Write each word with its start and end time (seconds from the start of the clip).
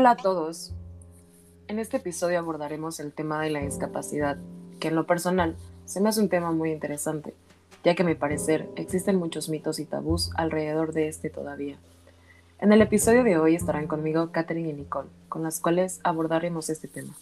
Hola 0.00 0.12
a 0.12 0.16
todos. 0.16 0.72
En 1.68 1.78
este 1.78 1.98
episodio 1.98 2.38
abordaremos 2.38 3.00
el 3.00 3.12
tema 3.12 3.42
de 3.42 3.50
la 3.50 3.60
discapacidad, 3.60 4.38
que 4.80 4.88
en 4.88 4.94
lo 4.94 5.06
personal 5.06 5.56
se 5.84 6.00
me 6.00 6.08
hace 6.08 6.22
un 6.22 6.30
tema 6.30 6.52
muy 6.52 6.72
interesante, 6.72 7.34
ya 7.84 7.94
que 7.94 8.02
a 8.02 8.06
mi 8.06 8.14
parecer 8.14 8.66
existen 8.76 9.16
muchos 9.16 9.50
mitos 9.50 9.78
y 9.78 9.84
tabús 9.84 10.30
alrededor 10.36 10.94
de 10.94 11.08
este 11.08 11.28
todavía. 11.28 11.76
En 12.60 12.72
el 12.72 12.80
episodio 12.80 13.24
de 13.24 13.36
hoy 13.36 13.54
estarán 13.54 13.88
conmigo 13.88 14.32
Katherine 14.32 14.70
y 14.70 14.72
Nicole, 14.72 15.10
con 15.28 15.42
las 15.42 15.60
cuales 15.60 16.00
abordaremos 16.02 16.70
este 16.70 16.88
tema. 16.88 17.12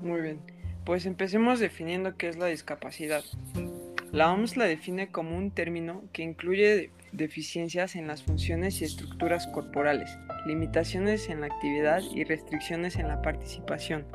Muy 0.00 0.22
bien, 0.22 0.40
pues 0.86 1.04
empecemos 1.04 1.60
definiendo 1.60 2.16
qué 2.16 2.30
es 2.30 2.38
la 2.38 2.46
discapacidad. 2.46 3.22
La 4.12 4.32
OMS 4.32 4.56
la 4.56 4.64
define 4.64 5.12
como 5.12 5.36
un 5.36 5.50
término 5.50 6.04
que 6.14 6.22
incluye 6.22 6.90
deficiencias 7.12 7.96
en 7.96 8.06
las 8.06 8.22
funciones 8.22 8.80
y 8.80 8.86
estructuras 8.86 9.46
corporales, 9.48 10.16
limitaciones 10.46 11.28
en 11.28 11.40
la 11.40 11.46
actividad 11.46 12.02
y 12.14 12.24
restricciones 12.24 12.96
en 12.96 13.08
la 13.08 13.22
participación. 13.22 14.06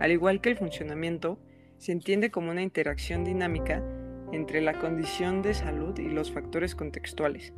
Al 0.00 0.12
igual 0.12 0.40
que 0.40 0.50
el 0.50 0.56
funcionamiento, 0.56 1.38
se 1.78 1.92
entiende 1.92 2.30
como 2.30 2.50
una 2.50 2.62
interacción 2.62 3.24
dinámica 3.24 3.82
entre 4.32 4.60
la 4.60 4.78
condición 4.78 5.42
de 5.42 5.54
salud 5.54 5.98
y 5.98 6.08
los 6.08 6.32
factores 6.32 6.74
contextuales. 6.74 7.52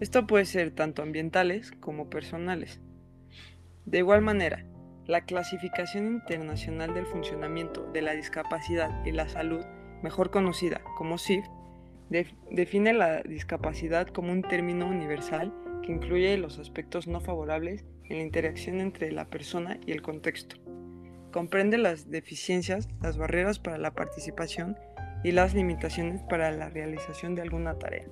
Esto 0.00 0.26
puede 0.26 0.44
ser 0.44 0.70
tanto 0.70 1.02
ambientales 1.02 1.72
como 1.80 2.08
personales. 2.08 2.80
De 3.84 3.98
igual 3.98 4.22
manera, 4.22 4.64
la 5.06 5.22
clasificación 5.22 6.06
internacional 6.06 6.94
del 6.94 7.06
funcionamiento 7.06 7.90
de 7.92 8.02
la 8.02 8.12
discapacidad 8.12 9.04
y 9.04 9.12
la 9.12 9.28
salud, 9.28 9.64
mejor 10.02 10.30
conocida 10.30 10.80
como 10.96 11.18
CIF, 11.18 11.44
define 12.50 12.92
la 12.92 13.22
discapacidad 13.22 14.06
como 14.08 14.32
un 14.32 14.42
término 14.42 14.86
universal 14.86 15.52
incluye 15.90 16.36
los 16.38 16.58
aspectos 16.58 17.06
no 17.06 17.20
favorables 17.20 17.84
en 18.04 18.18
la 18.18 18.22
interacción 18.22 18.80
entre 18.80 19.12
la 19.12 19.26
persona 19.26 19.78
y 19.86 19.92
el 19.92 20.02
contexto. 20.02 20.56
Comprende 21.32 21.78
las 21.78 22.10
deficiencias, 22.10 22.88
las 23.02 23.16
barreras 23.16 23.58
para 23.58 23.78
la 23.78 23.94
participación 23.94 24.76
y 25.22 25.32
las 25.32 25.54
limitaciones 25.54 26.22
para 26.22 26.50
la 26.50 26.68
realización 26.70 27.34
de 27.34 27.42
alguna 27.42 27.78
tarea. 27.78 28.06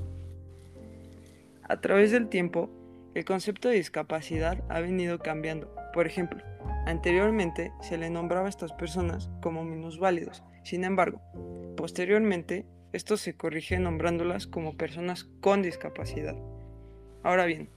A 1.63 1.81
través 1.81 2.13
del 2.13 2.29
tiempo, 2.29 2.71
el 3.15 3.25
concepto 3.25 3.69
de 3.69 3.77
discapacidad 3.77 4.63
ha 4.69 4.81
venido 4.81 5.19
cambiando. 5.19 5.75
Por 5.93 6.07
ejemplo, 6.07 6.43
anteriormente 6.87 7.73
se 7.81 7.99
le 7.99 8.11
nombraba 8.11 8.47
a 8.47 8.51
estas 8.51 8.73
personas 8.73 9.31
como 9.43 9.65
minusválidos. 9.65 10.43
Sin 10.63 10.85
embargo, 10.85 11.21
posteriormente 11.77 12.67
esto 12.93 13.17
se 13.17 13.37
corrige 13.37 13.79
nombrándolas 13.79 14.47
como 14.47 14.77
personas 14.77 15.25
con 15.41 15.63
discapacidad. 15.63 16.37
Ahora 17.23 17.47
bien, 17.47 17.69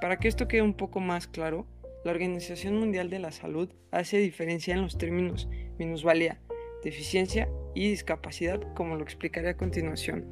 para 0.00 0.18
que 0.18 0.28
esto 0.28 0.48
quede 0.48 0.62
un 0.62 0.74
poco 0.74 1.00
más 1.00 1.26
claro, 1.26 1.66
la 2.04 2.12
Organización 2.12 2.78
Mundial 2.78 3.10
de 3.10 3.18
la 3.18 3.32
Salud 3.32 3.70
hace 3.90 4.18
diferencia 4.18 4.74
en 4.74 4.82
los 4.82 4.96
términos 4.96 5.48
minusvalía, 5.78 6.40
deficiencia 6.82 7.48
y 7.74 7.90
discapacidad, 7.90 8.60
como 8.74 8.96
lo 8.96 9.02
explicaré 9.02 9.50
a 9.50 9.56
continuación. 9.56 10.24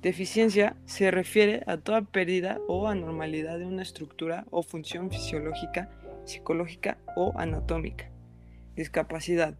Deficiencia 0.00 0.76
se 0.84 1.12
refiere 1.12 1.62
a 1.66 1.76
toda 1.76 2.02
pérdida 2.02 2.58
o 2.66 2.88
anormalidad 2.88 3.58
de 3.58 3.66
una 3.66 3.82
estructura 3.82 4.46
o 4.50 4.64
función 4.64 5.10
fisiológica, 5.10 5.90
psicológica 6.24 6.98
o 7.14 7.32
anatómica. 7.36 8.10
Discapacidad 8.74 9.56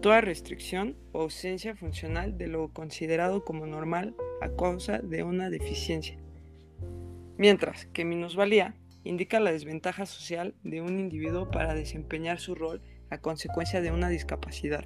toda 0.00 0.20
restricción 0.20 0.96
o 1.12 1.22
ausencia 1.22 1.74
funcional 1.76 2.36
de 2.36 2.48
lo 2.48 2.68
considerado 2.72 3.44
como 3.44 3.66
normal 3.66 4.14
a 4.40 4.50
causa 4.50 4.98
de 4.98 5.22
una 5.22 5.48
deficiencia. 5.50 6.18
Mientras 7.42 7.86
que 7.86 8.04
minusvalía 8.04 8.76
indica 9.02 9.40
la 9.40 9.50
desventaja 9.50 10.06
social 10.06 10.54
de 10.62 10.80
un 10.80 11.00
individuo 11.00 11.50
para 11.50 11.74
desempeñar 11.74 12.38
su 12.38 12.54
rol 12.54 12.80
a 13.10 13.18
consecuencia 13.18 13.80
de 13.80 13.90
una 13.90 14.08
discapacidad. 14.08 14.84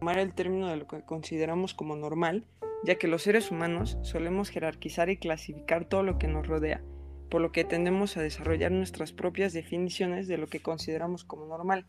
Tomar 0.00 0.18
el 0.18 0.34
término 0.34 0.66
de 0.66 0.78
lo 0.78 0.88
que 0.88 1.02
consideramos 1.02 1.74
como 1.74 1.94
normal, 1.94 2.44
ya 2.82 2.96
que 2.96 3.06
los 3.06 3.22
seres 3.22 3.52
humanos 3.52 3.98
solemos 4.02 4.50
jerarquizar 4.50 5.10
y 5.10 5.16
clasificar 5.16 5.84
todo 5.84 6.02
lo 6.02 6.18
que 6.18 6.26
nos 6.26 6.48
rodea, 6.48 6.82
por 7.30 7.40
lo 7.40 7.52
que 7.52 7.62
tendemos 7.62 8.16
a 8.16 8.20
desarrollar 8.20 8.72
nuestras 8.72 9.12
propias 9.12 9.52
definiciones 9.52 10.26
de 10.26 10.38
lo 10.38 10.48
que 10.48 10.58
consideramos 10.58 11.22
como 11.22 11.46
normal 11.46 11.86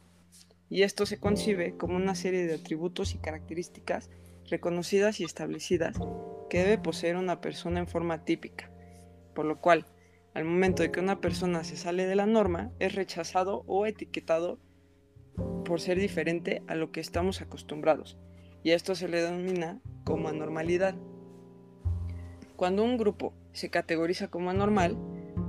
y 0.69 0.83
esto 0.83 1.07
se 1.07 1.19
concibe 1.19 1.75
como 1.75 1.95
una 1.95 2.13
serie 2.13 2.45
de 2.45 2.53
atributos 2.53 3.15
y 3.15 3.17
características 3.17 4.11
reconocidas 4.47 5.21
y 5.21 5.23
establecidas 5.23 5.97
que 6.49 6.59
debe 6.59 6.77
poseer 6.77 7.15
una 7.15 7.41
persona 7.41 7.79
en 7.79 7.87
forma 7.87 8.23
típica, 8.23 8.71
por 9.33 9.45
lo 9.45 9.59
cual, 9.59 9.85
al 10.33 10.45
momento 10.45 10.83
de 10.83 10.91
que 10.91 10.99
una 10.99 11.19
persona 11.21 11.63
se 11.63 11.77
sale 11.77 12.05
de 12.05 12.15
la 12.15 12.25
norma, 12.25 12.71
es 12.79 12.95
rechazado 12.95 13.63
o 13.67 13.85
etiquetado 13.85 14.59
por 15.65 15.81
ser 15.81 15.99
diferente 15.99 16.63
a 16.67 16.75
lo 16.75 16.91
que 16.91 16.99
estamos 16.99 17.41
acostumbrados, 17.41 18.17
y 18.63 18.71
esto 18.71 18.95
se 18.95 19.07
le 19.07 19.21
denomina 19.21 19.81
como 20.03 20.29
anormalidad. 20.29 20.95
Cuando 22.55 22.83
un 22.83 22.97
grupo 22.97 23.33
se 23.53 23.69
categoriza 23.69 24.29
como 24.29 24.49
anormal, 24.49 24.97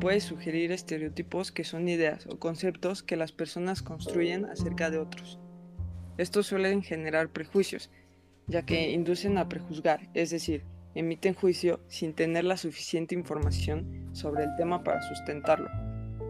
puede 0.00 0.20
sugerir 0.20 0.72
estereotipos 0.72 1.52
que 1.52 1.64
son 1.64 1.88
ideas 1.88 2.26
o 2.26 2.38
conceptos 2.38 3.02
que 3.02 3.16
las 3.16 3.32
personas 3.32 3.82
construyen 3.82 4.44
acerca 4.44 4.90
de 4.90 4.98
otros. 4.98 5.38
Estos 6.18 6.46
suelen 6.46 6.82
generar 6.82 7.30
prejuicios, 7.30 7.90
ya 8.46 8.64
que 8.64 8.90
inducen 8.90 9.38
a 9.38 9.48
prejuzgar, 9.48 10.08
es 10.14 10.30
decir, 10.30 10.64
emiten 10.98 11.34
juicio 11.34 11.80
sin 11.86 12.12
tener 12.12 12.44
la 12.44 12.56
suficiente 12.56 13.14
información 13.14 14.10
sobre 14.12 14.44
el 14.44 14.56
tema 14.56 14.82
para 14.82 15.00
sustentarlo. 15.02 15.68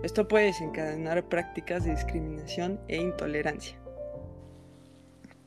Esto 0.02 0.28
puede 0.28 0.46
desencadenar 0.46 1.28
prácticas 1.28 1.84
de 1.84 1.92
discriminación 1.92 2.78
e 2.86 2.98
intolerancia. 2.98 3.78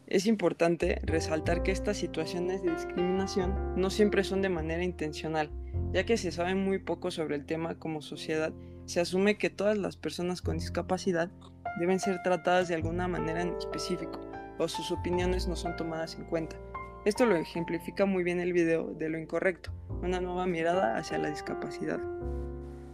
Es 0.08 0.26
importante 0.26 1.00
resaltar 1.04 1.62
que 1.64 1.72
estas 1.72 1.98
situaciones 1.98 2.64
de 2.64 2.72
discriminación 2.72 3.76
no 3.78 3.90
siempre 3.92 4.24
son 4.24 4.42
de 4.42 4.50
manera 4.50 4.84
intencional, 4.84 5.52
ya 5.94 6.03
que 6.03 6.18
se 6.18 6.32
sabe 6.32 6.56
muy 6.56 6.80
poco 6.80 7.12
sobre 7.12 7.36
el 7.36 7.46
tema 7.46 7.76
como 7.76 8.02
sociedad, 8.02 8.52
se 8.86 9.00
asume 9.00 9.38
que 9.38 9.50
todas 9.52 9.78
las 9.78 9.98
personas 9.98 10.42
con 10.42 10.58
discapacidad 10.58 11.30
deben 11.80 12.00
ser 12.00 12.22
tratadas 12.24 12.68
de 12.68 12.76
alguna 12.76 13.08
manera 13.08 13.42
en 13.44 13.56
específico, 13.56 14.20
o 14.58 14.68
sus 14.68 14.92
opiniones 14.92 15.48
no 15.48 15.56
son 15.56 15.78
tomadas 15.78 16.16
en 16.16 16.26
cuenta. 16.26 16.58
Esto 17.03 17.25
lo 17.25 17.35
ejemplifica 17.35 18.06
muy 18.06 18.23
bien 18.23 18.39
el 18.39 18.53
video 18.53 18.94
de 18.94 19.09
lo 19.09 19.17
incorrecto, 19.17 19.72
una 20.03 20.22
nueva 20.22 20.45
mirada 20.45 20.97
hacia 20.97 21.17
la 21.17 21.31
discapacidad. 21.31 22.00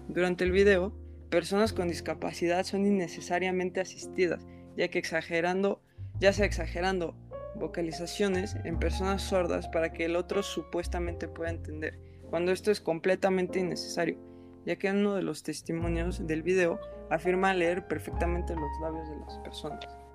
Durante 0.07 0.45
el 0.45 0.53
video, 0.53 0.93
personas 1.29 1.73
con 1.73 1.89
discapacidad 1.89 2.63
son 2.63 2.85
innecesariamente 2.85 3.81
asistidas, 3.81 4.47
ya 4.77 4.87
que 4.87 4.99
exagerando, 4.99 5.81
ya 6.21 6.31
sea 6.31 6.45
exagerando 6.45 7.15
vocalizaciones 7.55 8.55
en 8.63 8.79
personas 8.79 9.23
sordas 9.23 9.67
para 9.67 9.91
que 9.91 10.05
el 10.05 10.15
otro 10.15 10.41
supuestamente 10.41 11.27
pueda 11.27 11.49
entender 11.49 11.99
cuando 12.29 12.53
esto 12.53 12.71
es 12.71 12.79
completamente 12.79 13.59
innecesario, 13.59 14.17
ya 14.65 14.77
que 14.77 14.89
uno 14.89 15.15
de 15.15 15.21
los 15.21 15.43
testimonios 15.43 16.25
del 16.25 16.43
video 16.43 16.79
afirma 17.09 17.53
leer 17.53 17.87
perfectamente 17.87 18.55
los 18.55 18.71
labios 18.81 19.09
de 19.09 19.17
las 19.17 19.37
personas. 19.39 20.06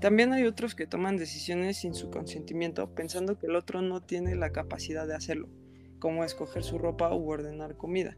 También 0.00 0.32
hay 0.32 0.44
otros 0.44 0.74
que 0.74 0.86
toman 0.86 1.16
decisiones 1.16 1.78
sin 1.78 1.94
su 1.94 2.10
consentimiento 2.10 2.94
pensando 2.94 3.38
que 3.38 3.46
el 3.46 3.56
otro 3.56 3.82
no 3.82 4.02
tiene 4.02 4.34
la 4.34 4.50
capacidad 4.50 5.06
de 5.06 5.14
hacerlo, 5.14 5.48
como 5.98 6.24
escoger 6.24 6.62
su 6.62 6.78
ropa 6.78 7.14
u 7.14 7.30
ordenar 7.30 7.76
comida. 7.76 8.16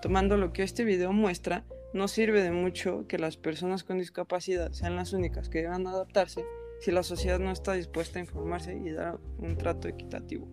Tomando 0.00 0.36
lo 0.36 0.52
que 0.52 0.62
este 0.62 0.84
video 0.84 1.12
muestra, 1.12 1.64
no 1.92 2.06
sirve 2.06 2.42
de 2.42 2.52
mucho 2.52 3.06
que 3.08 3.18
las 3.18 3.36
personas 3.36 3.82
con 3.82 3.98
discapacidad 3.98 4.72
sean 4.72 4.94
las 4.94 5.12
únicas 5.12 5.48
que 5.48 5.62
deban 5.62 5.86
adaptarse 5.86 6.44
si 6.80 6.92
la 6.92 7.02
sociedad 7.02 7.40
no 7.40 7.50
está 7.50 7.72
dispuesta 7.72 8.18
a 8.18 8.22
informarse 8.22 8.76
y 8.76 8.90
dar 8.90 9.18
un 9.38 9.56
trato 9.56 9.88
equitativo. 9.88 10.46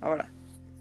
Ahora, 0.00 0.32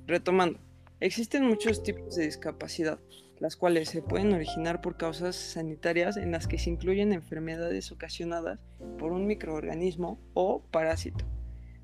Retomando, 0.10 0.60
existen 1.00 1.45
muchos 1.45 1.83
tipos 1.83 2.16
de 2.16 2.25
discapacidad, 2.25 3.00
las 3.39 3.56
cuales 3.56 3.89
se 3.89 4.01
pueden 4.01 4.33
originar 4.33 4.81
por 4.81 4.97
causas 4.97 5.36
sanitarias 5.36 6.18
en 6.18 6.31
las 6.31 6.47
que 6.47 6.59
se 6.59 6.69
incluyen 6.69 7.13
enfermedades 7.13 7.91
ocasionadas 7.91 8.59
por 8.97 9.12
un 9.12 9.27
microorganismo 9.27 10.19
o 10.33 10.63
parásito, 10.71 11.25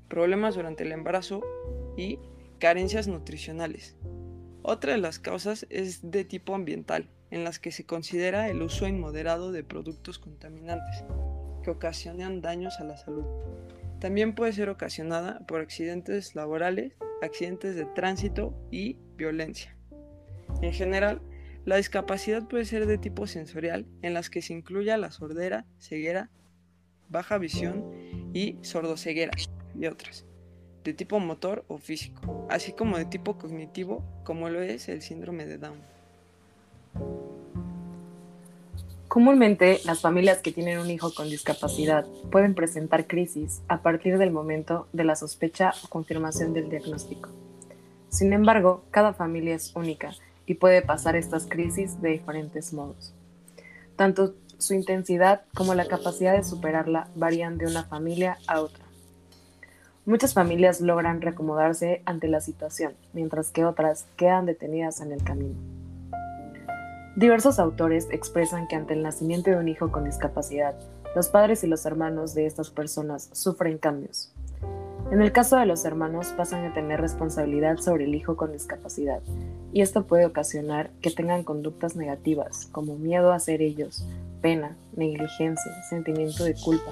problemas 0.08 0.54
durante 0.54 0.84
el 0.84 0.92
embarazo 0.92 1.42
y 1.96 2.18
carencias 2.58 3.08
nutricionales. 3.08 3.96
Otra 4.62 4.92
de 4.92 4.98
las 4.98 5.18
causas 5.18 5.66
es 5.70 6.10
de 6.10 6.24
tipo 6.24 6.54
ambiental, 6.54 7.08
en 7.30 7.44
las 7.44 7.58
que 7.58 7.72
se 7.72 7.86
considera 7.86 8.48
el 8.48 8.62
uso 8.62 8.86
inmoderado 8.86 9.52
de 9.52 9.64
productos 9.64 10.18
contaminantes 10.18 11.04
que 11.62 11.70
ocasionan 11.70 12.40
daños 12.40 12.80
a 12.80 12.84
la 12.84 12.96
salud. 12.96 13.24
También 14.00 14.34
puede 14.34 14.52
ser 14.52 14.68
ocasionada 14.68 15.40
por 15.46 15.60
accidentes 15.60 16.34
laborales 16.34 16.92
accidentes 17.22 17.76
de 17.76 17.86
tránsito 17.86 18.54
y 18.70 18.98
violencia. 19.16 19.76
En 20.62 20.72
general, 20.72 21.20
la 21.66 21.76
discapacidad 21.76 22.44
puede 22.44 22.64
ser 22.64 22.86
de 22.86 22.96
tipo 22.96 23.26
sensorial, 23.26 23.86
en 24.00 24.14
las 24.14 24.30
que 24.30 24.40
se 24.40 24.54
incluya 24.54 24.96
la 24.96 25.10
sordera, 25.10 25.66
ceguera, 25.80 26.30
baja 27.08 27.38
visión 27.38 27.84
y 28.32 28.56
sordoceguera, 28.62 29.32
y 29.78 29.86
otras, 29.86 30.24
de 30.84 30.94
tipo 30.94 31.18
motor 31.18 31.64
o 31.66 31.78
físico, 31.78 32.46
así 32.48 32.72
como 32.72 32.96
de 32.96 33.04
tipo 33.04 33.36
cognitivo, 33.36 34.04
como 34.24 34.48
lo 34.48 34.62
es 34.62 34.88
el 34.88 35.02
síndrome 35.02 35.44
de 35.44 35.58
Down. 35.58 35.78
Comúnmente, 39.08 39.80
las 39.84 40.00
familias 40.00 40.38
que 40.38 40.52
tienen 40.52 40.78
un 40.78 40.90
hijo 40.90 41.12
con 41.14 41.28
discapacidad 41.28 42.06
pueden 42.30 42.54
presentar 42.54 43.08
crisis 43.08 43.62
a 43.66 43.82
partir 43.82 44.18
del 44.18 44.30
momento 44.30 44.86
de 44.92 45.04
la 45.04 45.16
sospecha 45.16 45.72
o 45.82 45.88
confirmación 45.88 46.52
del 46.52 46.68
diagnóstico. 46.68 47.30
Sin 48.08 48.32
embargo, 48.32 48.84
cada 48.90 49.14
familia 49.14 49.54
es 49.54 49.74
única 49.74 50.12
y 50.46 50.54
puede 50.54 50.82
pasar 50.82 51.16
estas 51.16 51.46
crisis 51.46 52.00
de 52.00 52.10
diferentes 52.10 52.72
modos. 52.72 53.12
Tanto 53.96 54.34
su 54.58 54.74
intensidad 54.74 55.42
como 55.54 55.74
la 55.74 55.86
capacidad 55.86 56.34
de 56.34 56.44
superarla 56.44 57.08
varían 57.14 57.58
de 57.58 57.66
una 57.66 57.84
familia 57.84 58.38
a 58.46 58.60
otra. 58.60 58.84
Muchas 60.06 60.34
familias 60.34 60.80
logran 60.80 61.20
reacomodarse 61.20 62.02
ante 62.06 62.28
la 62.28 62.40
situación, 62.40 62.94
mientras 63.12 63.50
que 63.50 63.64
otras 63.64 64.06
quedan 64.16 64.46
detenidas 64.46 65.00
en 65.00 65.10
el 65.10 65.22
camino. 65.24 65.56
Diversos 67.16 67.58
autores 67.58 68.06
expresan 68.12 68.68
que 68.68 68.76
ante 68.76 68.94
el 68.94 69.02
nacimiento 69.02 69.50
de 69.50 69.56
un 69.56 69.68
hijo 69.68 69.90
con 69.90 70.04
discapacidad, 70.04 70.76
los 71.16 71.28
padres 71.28 71.64
y 71.64 71.66
los 71.66 71.86
hermanos 71.86 72.34
de 72.34 72.46
estas 72.46 72.70
personas 72.70 73.30
sufren 73.32 73.78
cambios. 73.78 74.35
En 75.10 75.22
el 75.22 75.30
caso 75.30 75.56
de 75.56 75.66
los 75.66 75.84
hermanos 75.84 76.34
pasan 76.36 76.64
a 76.64 76.74
tener 76.74 77.00
responsabilidad 77.00 77.78
sobre 77.78 78.04
el 78.04 78.14
hijo 78.16 78.36
con 78.36 78.52
discapacidad, 78.52 79.20
y 79.72 79.82
esto 79.82 80.04
puede 80.04 80.26
ocasionar 80.26 80.90
que 81.00 81.12
tengan 81.12 81.44
conductas 81.44 81.94
negativas, 81.94 82.66
como 82.72 82.96
miedo 82.96 83.32
a 83.32 83.38
ser 83.38 83.62
ellos, 83.62 84.04
pena, 84.42 84.76
negligencia, 84.96 85.72
sentimiento 85.88 86.42
de 86.42 86.54
culpa, 86.54 86.90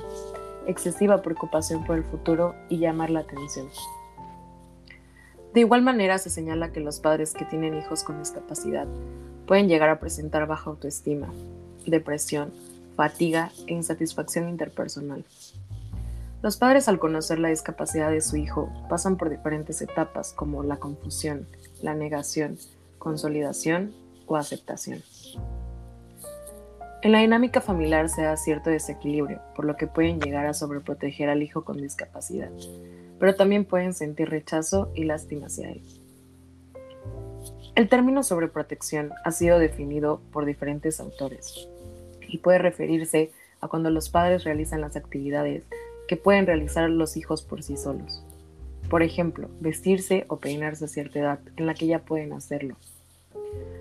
excesiva 0.69 1.23
preocupación 1.23 1.85
por 1.85 1.97
el 1.97 2.05
futuro 2.05 2.55
y 2.69 2.79
llamar 2.79 3.11
la 3.11 3.21
atención. 3.21 3.67
De 5.53 5.61
igual 5.61 5.83
manera 5.83 6.19
se 6.19 6.31
señala 6.31 6.71
que 6.71 6.81
los 6.81 7.01
padres 7.01 7.35
que 7.35 7.45
tienen 7.45 7.77
hijos 7.77 8.05
con 8.05 8.21
discapacidad 8.21 8.87
pueden 9.47 9.69
llegar 9.69 9.89
a 9.89 9.99
presentar 9.99 10.47
baja 10.47 10.71
autoestima, 10.71 11.33
depresión, 11.85 12.53
fatiga 12.97 13.51
e 13.67 13.75
insatisfacción 13.75 14.49
interpersonal. 14.49 15.25
Los 16.45 16.59
padres 16.59 16.89
al 16.89 16.99
conocer 16.99 17.39
la 17.39 17.49
discapacidad 17.49 18.11
de 18.11 18.21
su 18.21 18.37
hijo 18.37 18.71
pasan 18.91 19.17
por 19.17 19.31
diferentes 19.31 19.81
etapas 19.81 20.35
como 20.35 20.63
la 20.63 20.77
confusión, 20.77 21.49
la 21.81 21.95
negación, 21.95 22.59
consolidación 22.99 23.95
o 24.27 24.37
aceptación. 24.37 25.01
En 27.01 27.13
la 27.13 27.21
dinámica 27.21 27.63
familiar 27.63 28.11
se 28.11 28.25
da 28.25 28.37
cierto 28.37 28.69
desequilibrio, 28.69 29.41
por 29.57 29.65
lo 29.65 29.77
que 29.77 29.87
pueden 29.87 30.21
llegar 30.21 30.45
a 30.45 30.53
sobreproteger 30.53 31.31
al 31.31 31.43
hijo 31.43 31.65
con 31.65 31.79
discapacidad, 31.79 32.51
pero 33.19 33.35
también 33.35 33.65
pueden 33.65 33.95
sentir 33.95 34.29
rechazo 34.29 34.93
y 34.95 35.05
lástima 35.05 35.47
hacia 35.47 35.71
él. 35.71 35.83
El 37.75 37.89
término 37.89 38.23
sobreprotección 38.23 39.13
ha 39.25 39.31
sido 39.31 39.59
definido 39.59 40.21
por 40.31 40.45
diferentes 40.45 41.01
autores 41.01 41.71
y 42.29 42.37
puede 42.37 42.59
referirse 42.59 43.33
a 43.63 43.69
cuando 43.69 43.89
los 43.89 44.11
padres 44.11 44.45
realizan 44.45 44.83
las 44.83 44.95
actividades 44.95 45.65
que 46.09 46.17
pueden 46.17 46.47
realizar 46.47 46.89
los 46.91 47.17
hijos 47.17 47.43
por 47.43 47.63
sí 47.63 47.77
solos. 47.77 48.23
Por 48.89 49.03
ejemplo, 49.03 49.49
vestirse 49.61 50.25
o 50.29 50.37
peinarse 50.37 50.85
a 50.85 50.89
cierta 50.89 51.19
edad 51.19 51.41
en 51.57 51.67
la 51.67 51.75
que 51.75 51.87
ya 51.87 52.01
pueden 52.01 52.33
hacerlo. 52.33 52.77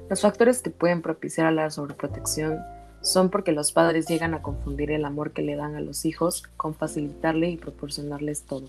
Los 0.10 0.22
factores 0.22 0.62
que 0.62 0.70
pueden 0.70 1.02
propiciar 1.02 1.48
a 1.48 1.52
la 1.52 1.70
sobreprotección 1.70 2.60
son 3.02 3.30
porque 3.30 3.52
los 3.52 3.72
padres 3.72 4.08
llegan 4.08 4.34
a 4.34 4.42
confundir 4.42 4.92
el 4.92 5.06
amor 5.06 5.32
que 5.32 5.42
le 5.42 5.56
dan 5.56 5.76
a 5.76 5.82
los 5.82 6.06
hijos 6.06 6.44
con 6.56 6.74
facilitarle 6.74 7.50
y 7.50 7.58
proporcionarles 7.58 8.44
todo. 8.44 8.68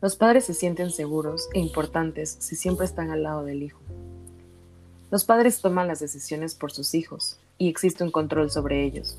Los 0.00 0.16
padres 0.16 0.44
se 0.44 0.54
sienten 0.54 0.90
seguros 0.90 1.48
e 1.52 1.60
importantes 1.60 2.36
si 2.40 2.56
siempre 2.56 2.86
están 2.86 3.10
al 3.10 3.22
lado 3.22 3.44
del 3.44 3.62
hijo. 3.62 3.80
Los 5.10 5.24
padres 5.24 5.60
toman 5.60 5.88
las 5.88 6.00
decisiones 6.00 6.54
por 6.54 6.72
sus 6.72 6.94
hijos 6.94 7.38
y 7.58 7.68
existe 7.68 8.02
un 8.02 8.10
control 8.10 8.50
sobre 8.50 8.84
ellos. 8.84 9.18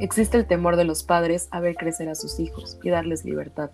Existe 0.00 0.36
el 0.36 0.46
temor 0.46 0.76
de 0.76 0.84
los 0.84 1.02
padres 1.02 1.48
a 1.50 1.60
ver 1.60 1.74
crecer 1.74 2.08
a 2.08 2.14
sus 2.14 2.38
hijos 2.38 2.78
y 2.82 2.90
darles 2.90 3.24
libertad. 3.24 3.70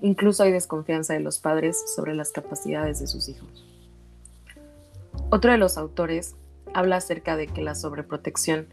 Incluso 0.00 0.42
hay 0.42 0.50
desconfianza 0.50 1.12
de 1.12 1.20
los 1.20 1.38
padres 1.38 1.94
sobre 1.94 2.14
las 2.14 2.32
capacidades 2.32 3.00
de 3.00 3.06
sus 3.06 3.28
hijos. 3.28 3.66
Otro 5.30 5.52
de 5.52 5.58
los 5.58 5.76
autores 5.76 6.36
habla 6.72 6.96
acerca 6.96 7.36
de 7.36 7.48
que 7.48 7.60
la 7.60 7.74
sobreprotección 7.74 8.66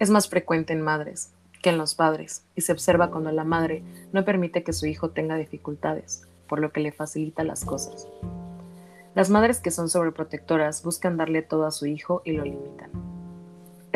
es 0.00 0.10
más 0.10 0.28
frecuente 0.28 0.72
en 0.72 0.82
madres 0.82 1.32
que 1.62 1.70
en 1.70 1.78
los 1.78 1.94
padres 1.94 2.44
y 2.54 2.62
se 2.62 2.72
observa 2.72 3.10
cuando 3.10 3.30
la 3.30 3.44
madre 3.44 3.82
no 4.12 4.24
permite 4.24 4.64
que 4.64 4.72
su 4.72 4.86
hijo 4.86 5.10
tenga 5.10 5.36
dificultades, 5.36 6.28
por 6.48 6.60
lo 6.60 6.72
que 6.72 6.80
le 6.80 6.92
facilita 6.92 7.44
las 7.44 7.64
cosas. 7.64 8.08
Las 9.14 9.30
madres 9.30 9.60
que 9.60 9.70
son 9.70 9.88
sobreprotectoras 9.88 10.82
buscan 10.82 11.16
darle 11.16 11.42
todo 11.42 11.66
a 11.66 11.70
su 11.70 11.86
hijo 11.86 12.20
y 12.24 12.32
lo 12.32 12.44
limitan. 12.44 13.15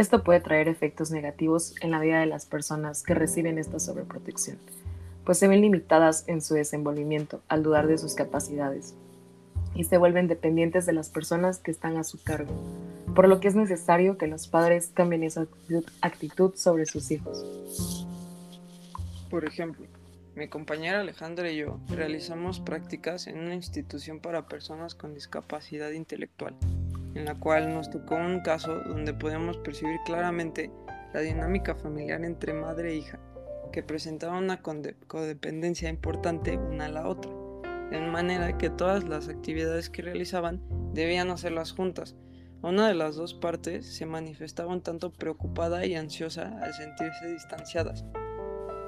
Esto 0.01 0.25
puede 0.25 0.41
traer 0.41 0.67
efectos 0.67 1.11
negativos 1.11 1.75
en 1.83 1.91
la 1.91 2.01
vida 2.01 2.21
de 2.21 2.25
las 2.25 2.47
personas 2.47 3.03
que 3.03 3.13
reciben 3.13 3.59
esta 3.59 3.79
sobreprotección, 3.79 4.57
pues 5.27 5.37
se 5.37 5.47
ven 5.47 5.61
limitadas 5.61 6.25
en 6.27 6.41
su 6.41 6.55
desenvolvimiento 6.55 7.43
al 7.49 7.63
dudar 7.63 7.87
de 7.87 7.99
sus 7.99 8.15
capacidades 8.15 8.95
y 9.75 9.85
se 9.85 9.99
vuelven 9.99 10.27
dependientes 10.27 10.87
de 10.87 10.95
las 10.95 11.11
personas 11.11 11.59
que 11.59 11.71
están 11.71 11.99
a 11.99 12.05
su 12.05 12.17
cargo, 12.23 12.51
por 13.15 13.29
lo 13.29 13.41
que 13.41 13.49
es 13.49 13.55
necesario 13.55 14.17
que 14.17 14.27
los 14.27 14.49
padres 14.49 14.91
cambien 14.95 15.23
esa 15.23 15.47
actitud 16.01 16.55
sobre 16.55 16.87
sus 16.87 17.11
hijos. 17.11 18.07
Por 19.29 19.45
ejemplo, 19.45 19.85
mi 20.35 20.49
compañera 20.49 21.01
Alejandra 21.01 21.51
y 21.51 21.59
yo 21.59 21.79
realizamos 21.91 22.59
prácticas 22.59 23.27
en 23.27 23.39
una 23.39 23.55
institución 23.55 24.21
para 24.21 24.49
personas 24.49 24.95
con 24.95 25.13
discapacidad 25.13 25.91
intelectual, 25.91 26.57
en 27.15 27.25
la 27.25 27.35
cual 27.35 27.73
nos 27.73 27.91
tocó 27.91 28.17
un 28.17 28.41
caso 28.41 28.81
donde 28.87 29.15
podemos 29.15 29.57
percibir 29.59 29.99
claramente 30.05 30.71
la 31.13 31.21
dinámica 31.21 31.75
familiar 31.75 32.25
entre 32.25 32.53
madre 32.53 32.93
e 32.93 32.97
hija, 32.97 33.19
que 33.73 33.83
presentaba 33.83 34.39
una 34.39 34.63
codependencia 34.63 35.89
importante 35.89 36.57
una 36.57 36.87
a 36.87 36.89
la 36.89 37.09
otra, 37.09 37.33
de 37.91 38.01
manera 38.01 38.57
que 38.59 38.71
todas 38.71 39.05
las 39.05 39.29
actividades 39.29 39.91
que 39.91 40.03
realizaban 40.03 40.63
debían 40.93 41.31
hacerlas 41.31 41.73
juntas, 41.73 42.15
una 42.63 42.89
de 42.89 42.95
las 42.95 43.17
dos 43.17 43.33
partes 43.33 43.87
se 43.87 44.05
manifestaba 44.05 44.73
un 44.73 44.83
tanto 44.83 45.13
preocupada 45.13 45.87
y 45.87 45.95
ansiosa 45.95 46.59
al 46.63 46.75
sentirse 46.75 47.33
distanciadas. 47.33 48.05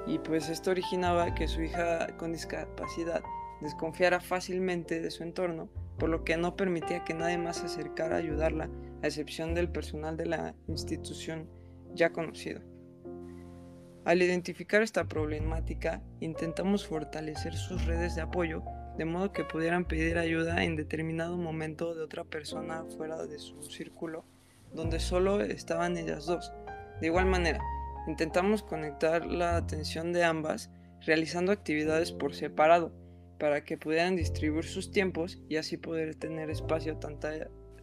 Y 0.06 0.18
pues 0.18 0.50
esto 0.50 0.72
originaba 0.72 1.34
que 1.34 1.48
su 1.48 1.62
hija 1.62 2.08
con 2.18 2.32
discapacidad 2.32 3.22
desconfiara 3.62 4.20
fácilmente 4.20 5.00
de 5.00 5.10
su 5.10 5.22
entorno, 5.22 5.70
por 5.98 6.08
lo 6.08 6.24
que 6.24 6.36
no 6.36 6.56
permitía 6.56 7.04
que 7.04 7.14
nadie 7.14 7.38
más 7.38 7.58
se 7.58 7.66
acercara 7.66 8.16
a 8.16 8.18
ayudarla, 8.20 8.68
a 9.02 9.06
excepción 9.06 9.54
del 9.54 9.68
personal 9.68 10.16
de 10.16 10.26
la 10.26 10.54
institución 10.68 11.48
ya 11.94 12.12
conocido. 12.12 12.60
Al 14.04 14.20
identificar 14.20 14.82
esta 14.82 15.04
problemática, 15.04 16.02
intentamos 16.20 16.86
fortalecer 16.86 17.54
sus 17.54 17.84
redes 17.86 18.16
de 18.16 18.22
apoyo 18.22 18.64
de 18.96 19.04
modo 19.04 19.32
que 19.32 19.44
pudieran 19.44 19.84
pedir 19.84 20.18
ayuda 20.18 20.64
en 20.64 20.76
determinado 20.76 21.36
momento 21.36 21.94
de 21.94 22.02
otra 22.02 22.24
persona 22.24 22.84
fuera 22.96 23.24
de 23.26 23.38
su 23.38 23.62
círculo, 23.62 24.24
donde 24.72 25.00
solo 25.00 25.40
estaban 25.40 25.96
ellas 25.96 26.26
dos. 26.26 26.52
De 27.00 27.06
igual 27.06 27.26
manera, 27.26 27.60
intentamos 28.06 28.62
conectar 28.62 29.24
la 29.24 29.56
atención 29.56 30.12
de 30.12 30.24
ambas 30.24 30.70
realizando 31.00 31.52
actividades 31.52 32.12
por 32.12 32.34
separado, 32.34 32.92
para 33.42 33.64
que 33.64 33.76
pudieran 33.76 34.14
distribuir 34.14 34.64
sus 34.64 34.92
tiempos 34.92 35.40
y 35.48 35.56
así 35.56 35.76
poder 35.76 36.14
tener 36.14 36.48
espacio 36.48 36.98
tanto, 36.98 37.26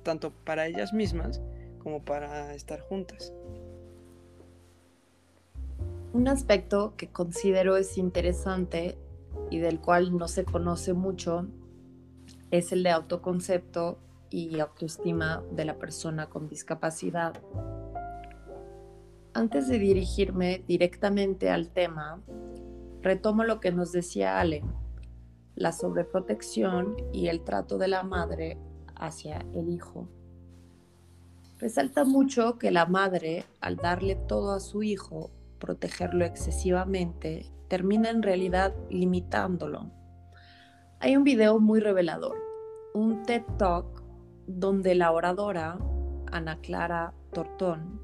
tanto 0.04 0.32
para 0.32 0.68
ellas 0.68 0.94
mismas 0.94 1.42
como 1.80 2.02
para 2.02 2.56
estar 2.56 2.80
juntas. 2.80 3.34
Un 6.14 6.30
aspecto 6.30 6.94
que 6.96 7.10
considero 7.10 7.76
es 7.76 7.98
interesante 7.98 8.98
y 9.52 9.60
del 9.60 9.82
cual 9.82 10.18
no 10.18 10.30
se 10.30 10.46
conoce 10.46 10.94
mucho 10.94 11.46
es 12.52 12.72
el 12.72 12.82
de 12.84 12.92
autoconcepto 12.92 14.00
y 14.30 14.62
autoestima 14.62 15.44
de 15.52 15.66
la 15.66 15.78
persona 15.78 16.30
con 16.30 16.48
discapacidad. 16.48 17.34
Antes 19.34 19.68
de 19.68 19.78
dirigirme 19.78 20.64
directamente 20.70 21.50
al 21.50 21.68
tema, 21.68 22.22
retomo 23.02 23.44
lo 23.44 23.60
que 23.60 23.74
nos 23.74 23.92
decía 23.92 24.40
Ale, 24.40 24.64
la 25.60 25.74
sobreprotección 25.74 26.96
y 27.12 27.28
el 27.28 27.42
trato 27.42 27.78
de 27.78 27.90
la 27.90 28.02
madre 28.02 28.58
hacia 28.96 29.46
el 29.54 29.70
hijo. 29.70 30.08
Resalta 31.60 32.06
mucho 32.06 32.58
que 32.58 32.72
la 32.72 32.86
madre, 32.86 33.46
al 33.60 33.76
darle 33.76 34.16
todo 34.16 34.54
a 34.54 34.62
su 34.62 34.84
hijo, 34.84 35.32
protegerlo 35.60 36.24
excesivamente, 36.24 37.52
termina 37.68 38.10
en 38.10 38.24
realidad 38.24 38.74
limitándolo. 38.90 39.92
Hay 41.02 41.18
un 41.18 41.26
video 41.26 41.60
muy 41.60 41.82
revelador, 41.82 42.38
un 42.94 43.24
TED 43.24 43.44
Talk 43.58 44.02
donde 44.48 44.96
la 44.96 45.12
oradora, 45.12 45.78
Ana 46.32 46.62
Clara 46.62 47.14
Tortón, 47.34 48.02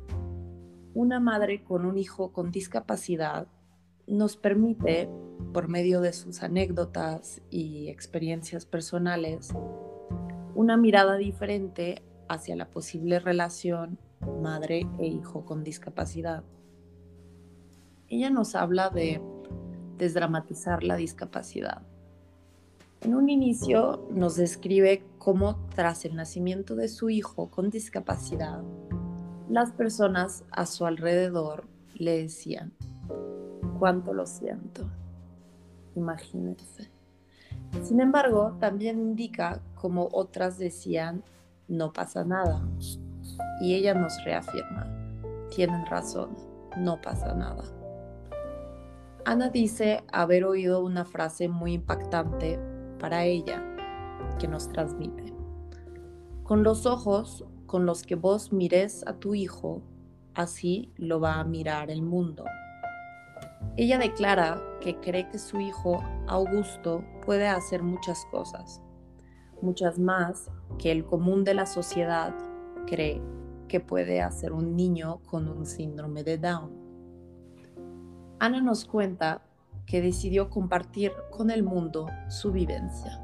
una 0.93 1.21
madre 1.21 1.63
con 1.63 1.85
un 1.85 1.97
hijo 1.97 2.33
con 2.33 2.51
discapacidad, 2.51 3.47
nos 4.07 4.35
permite, 4.35 5.09
por 5.55 5.69
medio 5.69 6.01
de 6.01 6.11
sus 6.11 6.43
anécdotas 6.43 7.41
y 7.49 7.87
experiencias 7.87 8.65
personales, 8.65 9.55
una 10.53 10.75
mirada 10.75 11.15
diferente 11.15 12.03
hacia 12.27 12.57
la 12.57 12.67
posible 12.69 13.19
relación 13.19 13.97
madre 14.41 14.85
e 14.99 15.07
hijo 15.07 15.45
con 15.45 15.63
discapacidad. 15.63 16.43
Ella 18.09 18.29
nos 18.31 18.53
habla 18.53 18.89
de 18.89 19.21
desdramatizar 19.97 20.83
la 20.83 20.97
discapacidad. 20.97 21.83
En 22.99 23.15
un 23.15 23.29
inicio 23.29 24.09
nos 24.11 24.35
describe 24.35 25.05
cómo 25.19 25.55
tras 25.73 26.03
el 26.03 26.17
nacimiento 26.17 26.75
de 26.75 26.89
su 26.89 27.09
hijo 27.09 27.49
con 27.49 27.69
discapacidad, 27.69 28.61
las 29.47 29.71
personas 29.71 30.43
a 30.51 30.65
su 30.65 30.85
alrededor 30.85 31.65
le 31.93 32.23
decían, 32.23 32.73
cuánto 33.79 34.13
lo 34.13 34.25
siento. 34.25 34.91
Imagínense. 35.95 36.89
Sin 37.83 37.99
embargo, 37.99 38.57
también 38.59 38.99
indica 38.99 39.61
como 39.75 40.09
otras 40.11 40.57
decían, 40.57 41.23
no 41.67 41.93
pasa 41.93 42.23
nada. 42.23 42.61
Y 43.61 43.75
ella 43.75 43.93
nos 43.93 44.13
reafirma, 44.23 44.87
tienen 45.49 45.85
razón, 45.85 46.35
no 46.77 47.01
pasa 47.01 47.33
nada. 47.33 47.63
Ana 49.25 49.49
dice 49.49 50.03
haber 50.11 50.45
oído 50.45 50.83
una 50.83 51.05
frase 51.05 51.47
muy 51.47 51.73
impactante 51.73 52.59
para 52.99 53.23
ella 53.23 53.63
que 54.39 54.47
nos 54.47 54.69
transmite. 54.69 55.33
Con 56.43 56.63
los 56.63 56.85
ojos 56.85 57.43
con 57.65 57.85
los 57.85 58.03
que 58.03 58.15
vos 58.15 58.53
mires 58.53 59.03
a 59.07 59.13
tu 59.13 59.33
hijo, 59.33 59.81
así 60.33 60.91
lo 60.95 61.19
va 61.19 61.39
a 61.39 61.43
mirar 61.43 61.89
el 61.89 62.01
mundo. 62.01 62.45
Ella 63.77 63.97
declara 63.97 64.63
que 64.79 64.95
cree 65.01 65.27
que 65.27 65.37
su 65.37 65.59
hijo 65.59 66.01
Augusto 66.27 67.03
puede 67.25 67.47
hacer 67.47 67.83
muchas 67.83 68.25
cosas, 68.31 68.81
muchas 69.61 69.99
más 69.99 70.49
que 70.77 70.93
el 70.93 71.03
común 71.03 71.43
de 71.43 71.55
la 71.55 71.65
sociedad 71.65 72.33
cree 72.87 73.21
que 73.67 73.81
puede 73.81 74.21
hacer 74.21 74.53
un 74.53 74.77
niño 74.77 75.19
con 75.25 75.49
un 75.49 75.65
síndrome 75.65 76.23
de 76.23 76.37
Down. 76.37 76.71
Ana 78.39 78.61
nos 78.61 78.85
cuenta 78.85 79.41
que 79.85 80.01
decidió 80.01 80.49
compartir 80.49 81.11
con 81.29 81.51
el 81.51 81.61
mundo 81.61 82.07
su 82.29 82.53
vivencia. 82.53 83.21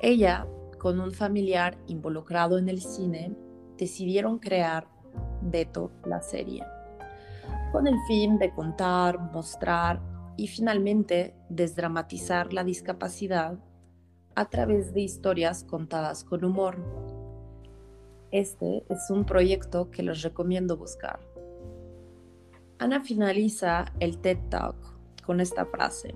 Ella, 0.00 0.46
con 0.78 0.98
un 0.98 1.12
familiar 1.12 1.76
involucrado 1.86 2.56
en 2.56 2.70
el 2.70 2.80
cine, 2.80 3.36
decidieron 3.76 4.38
crear 4.38 4.88
Beto 5.42 5.90
la 6.06 6.22
serie 6.22 6.64
con 7.76 7.86
el 7.86 8.00
fin 8.06 8.38
de 8.38 8.54
contar, 8.54 9.20
mostrar 9.34 10.00
y 10.38 10.46
finalmente 10.46 11.34
desdramatizar 11.50 12.54
la 12.54 12.64
discapacidad 12.64 13.58
a 14.34 14.48
través 14.48 14.94
de 14.94 15.02
historias 15.02 15.62
contadas 15.62 16.24
con 16.24 16.42
humor. 16.42 16.78
Este 18.30 18.82
es 18.88 19.10
un 19.10 19.26
proyecto 19.26 19.90
que 19.90 20.02
les 20.02 20.22
recomiendo 20.22 20.78
buscar. 20.78 21.20
Ana 22.78 23.02
finaliza 23.02 23.92
el 24.00 24.22
TED 24.22 24.38
Talk 24.48 24.76
con 25.26 25.42
esta 25.42 25.66
frase. 25.66 26.14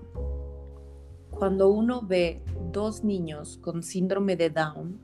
Cuando 1.28 1.68
uno 1.68 2.00
ve 2.00 2.42
dos 2.72 3.04
niños 3.04 3.58
con 3.58 3.82
síndrome 3.82 4.34
de 4.34 4.48
Down, 4.48 4.98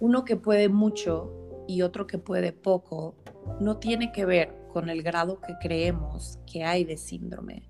uno 0.00 0.24
que 0.24 0.36
puede 0.36 0.70
mucho 0.70 1.30
y 1.68 1.82
otro 1.82 2.06
que 2.06 2.16
puede 2.16 2.54
poco, 2.54 3.16
no 3.60 3.76
tiene 3.76 4.12
que 4.12 4.24
ver 4.24 4.61
con 4.72 4.88
el 4.88 5.02
grado 5.02 5.40
que 5.40 5.54
creemos 5.60 6.38
que 6.50 6.64
hay 6.64 6.84
de 6.84 6.96
síndrome, 6.96 7.68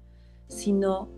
sino 0.48 1.08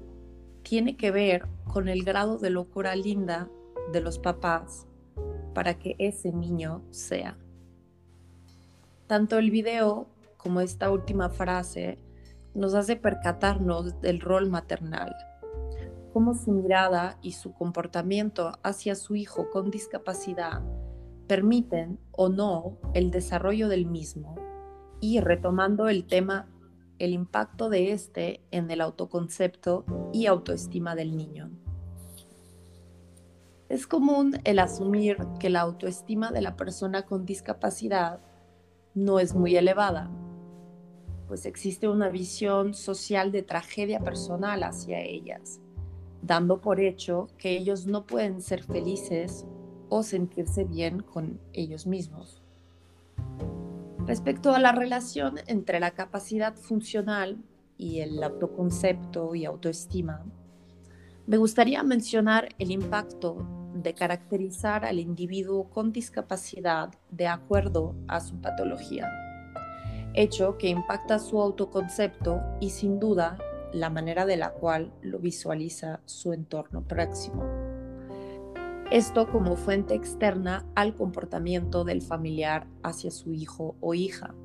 tiene 0.62 0.96
que 0.96 1.10
ver 1.10 1.46
con 1.64 1.88
el 1.88 2.04
grado 2.04 2.38
de 2.38 2.50
locura 2.50 2.96
linda 2.96 3.48
de 3.92 4.00
los 4.00 4.18
papás 4.18 4.86
para 5.52 5.78
que 5.78 5.94
ese 5.98 6.32
niño 6.32 6.82
sea. 6.90 7.36
Tanto 9.06 9.38
el 9.38 9.50
video 9.50 10.08
como 10.38 10.60
esta 10.60 10.90
última 10.90 11.28
frase 11.28 11.98
nos 12.54 12.74
hace 12.74 12.96
percatarnos 12.96 14.00
del 14.00 14.20
rol 14.20 14.48
maternal, 14.48 15.14
cómo 16.12 16.34
su 16.34 16.52
mirada 16.52 17.18
y 17.20 17.32
su 17.32 17.52
comportamiento 17.52 18.52
hacia 18.62 18.94
su 18.94 19.16
hijo 19.16 19.50
con 19.50 19.70
discapacidad 19.70 20.62
permiten 21.26 21.98
o 22.12 22.28
no 22.28 22.78
el 22.94 23.10
desarrollo 23.10 23.68
del 23.68 23.86
mismo 23.86 24.36
y 25.04 25.20
retomando 25.20 25.90
el 25.90 26.06
tema, 26.06 26.48
el 26.98 27.12
impacto 27.12 27.68
de 27.68 27.92
este 27.92 28.40
en 28.50 28.70
el 28.70 28.80
autoconcepto 28.80 29.84
y 30.14 30.24
autoestima 30.24 30.94
del 30.94 31.14
niño. 31.14 31.50
Es 33.68 33.86
común 33.86 34.38
el 34.44 34.58
asumir 34.58 35.18
que 35.38 35.50
la 35.50 35.60
autoestima 35.60 36.30
de 36.30 36.40
la 36.40 36.56
persona 36.56 37.02
con 37.04 37.26
discapacidad 37.26 38.20
no 38.94 39.20
es 39.20 39.34
muy 39.34 39.54
elevada, 39.56 40.10
pues 41.28 41.44
existe 41.44 41.86
una 41.86 42.08
visión 42.08 42.72
social 42.72 43.30
de 43.30 43.42
tragedia 43.42 44.00
personal 44.00 44.62
hacia 44.62 45.02
ellas, 45.02 45.60
dando 46.22 46.62
por 46.62 46.80
hecho 46.80 47.28
que 47.36 47.58
ellos 47.58 47.86
no 47.86 48.06
pueden 48.06 48.40
ser 48.40 48.62
felices 48.62 49.44
o 49.90 50.02
sentirse 50.02 50.64
bien 50.64 51.00
con 51.00 51.38
ellos 51.52 51.86
mismos. 51.86 52.40
Respecto 54.06 54.54
a 54.54 54.58
la 54.58 54.72
relación 54.72 55.36
entre 55.46 55.80
la 55.80 55.92
capacidad 55.92 56.54
funcional 56.54 57.42
y 57.78 58.00
el 58.00 58.22
autoconcepto 58.22 59.34
y 59.34 59.46
autoestima, 59.46 60.22
me 61.26 61.38
gustaría 61.38 61.82
mencionar 61.82 62.50
el 62.58 62.70
impacto 62.70 63.48
de 63.74 63.94
caracterizar 63.94 64.84
al 64.84 64.98
individuo 64.98 65.70
con 65.70 65.90
discapacidad 65.90 66.90
de 67.10 67.28
acuerdo 67.28 67.94
a 68.06 68.20
su 68.20 68.38
patología, 68.42 69.10
hecho 70.12 70.58
que 70.58 70.68
impacta 70.68 71.18
su 71.18 71.40
autoconcepto 71.40 72.42
y 72.60 72.70
sin 72.70 73.00
duda 73.00 73.38
la 73.72 73.88
manera 73.88 74.26
de 74.26 74.36
la 74.36 74.52
cual 74.52 74.92
lo 75.00 75.18
visualiza 75.18 76.00
su 76.04 76.34
entorno 76.34 76.86
próximo. 76.86 77.63
Esto 78.94 79.26
como 79.28 79.56
fuente 79.56 79.96
externa 79.96 80.64
al 80.76 80.94
comportamiento 80.94 81.82
del 81.82 82.00
familiar 82.00 82.68
hacia 82.84 83.10
su 83.10 83.32
hijo 83.32 83.74
o 83.80 83.92
hija. 83.92 84.36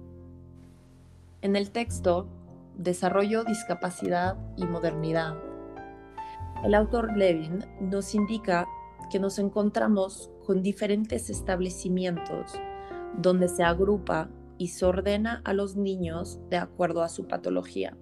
En 1.43 1.55
el 1.55 1.69
texto, 1.69 2.27
Desarrollo, 2.75 3.43
Discapacidad 3.43 4.37
y 4.57 4.65
Modernidad, 4.65 5.35
el 6.65 6.73
autor 6.73 7.15
Levin 7.15 7.63
nos 7.79 8.15
indica 8.15 8.65
que 9.11 9.19
nos 9.19 9.37
encontramos 9.37 10.31
con 10.47 10.63
diferentes 10.63 11.29
establecimientos 11.29 12.59
donde 13.19 13.49
se 13.49 13.61
agrupa 13.61 14.31
y 14.57 14.69
se 14.69 14.83
ordena 14.83 15.43
a 15.45 15.53
los 15.53 15.75
niños 15.75 16.39
de 16.49 16.57
acuerdo 16.57 17.03
a 17.03 17.09
su 17.09 17.27
patología. 17.27 17.95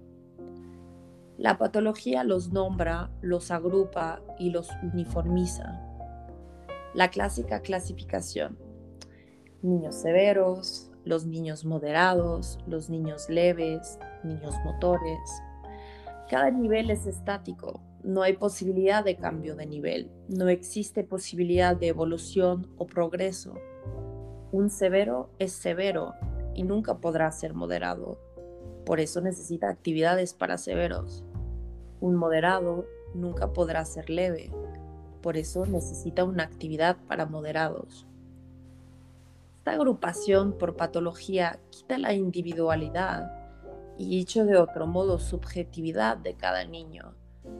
La 1.36 1.58
patología 1.58 2.24
los 2.24 2.54
nombra, 2.54 3.10
los 3.20 3.50
agrupa 3.50 4.22
y 4.38 4.48
los 4.48 4.70
uniformiza 4.82 5.84
la 6.98 7.10
clásica 7.10 7.60
clasificación. 7.60 8.58
Niños 9.62 9.94
severos, 9.94 10.90
los 11.04 11.26
niños 11.26 11.64
moderados, 11.64 12.58
los 12.66 12.90
niños 12.90 13.28
leves, 13.30 14.00
niños 14.24 14.56
motores. 14.64 15.20
Cada 16.28 16.50
nivel 16.50 16.90
es 16.90 17.06
estático, 17.06 17.80
no 18.02 18.22
hay 18.22 18.36
posibilidad 18.36 19.04
de 19.04 19.14
cambio 19.14 19.54
de 19.54 19.66
nivel, 19.66 20.10
no 20.26 20.48
existe 20.48 21.04
posibilidad 21.04 21.76
de 21.76 21.86
evolución 21.86 22.66
o 22.78 22.86
progreso. 22.88 23.54
Un 24.50 24.68
severo 24.68 25.30
es 25.38 25.52
severo 25.52 26.14
y 26.52 26.64
nunca 26.64 26.98
podrá 26.98 27.30
ser 27.30 27.54
moderado, 27.54 28.18
por 28.84 28.98
eso 28.98 29.20
necesita 29.20 29.68
actividades 29.68 30.34
para 30.34 30.58
severos. 30.58 31.22
Un 32.00 32.16
moderado 32.16 32.86
nunca 33.14 33.52
podrá 33.52 33.84
ser 33.84 34.10
leve, 34.10 34.50
por 35.20 35.36
eso 35.36 35.66
necesita 35.66 36.24
una 36.24 36.44
actividad 36.44 36.96
para 37.06 37.26
moderados. 37.26 38.06
Esta 39.58 39.72
agrupación 39.72 40.56
por 40.56 40.76
patología 40.76 41.60
quita 41.70 41.98
la 41.98 42.14
individualidad 42.14 43.32
y 43.98 44.08
dicho 44.08 44.44
de 44.44 44.56
otro 44.56 44.86
modo 44.86 45.18
subjetividad 45.18 46.16
de 46.16 46.34
cada 46.34 46.64
niño. 46.64 47.14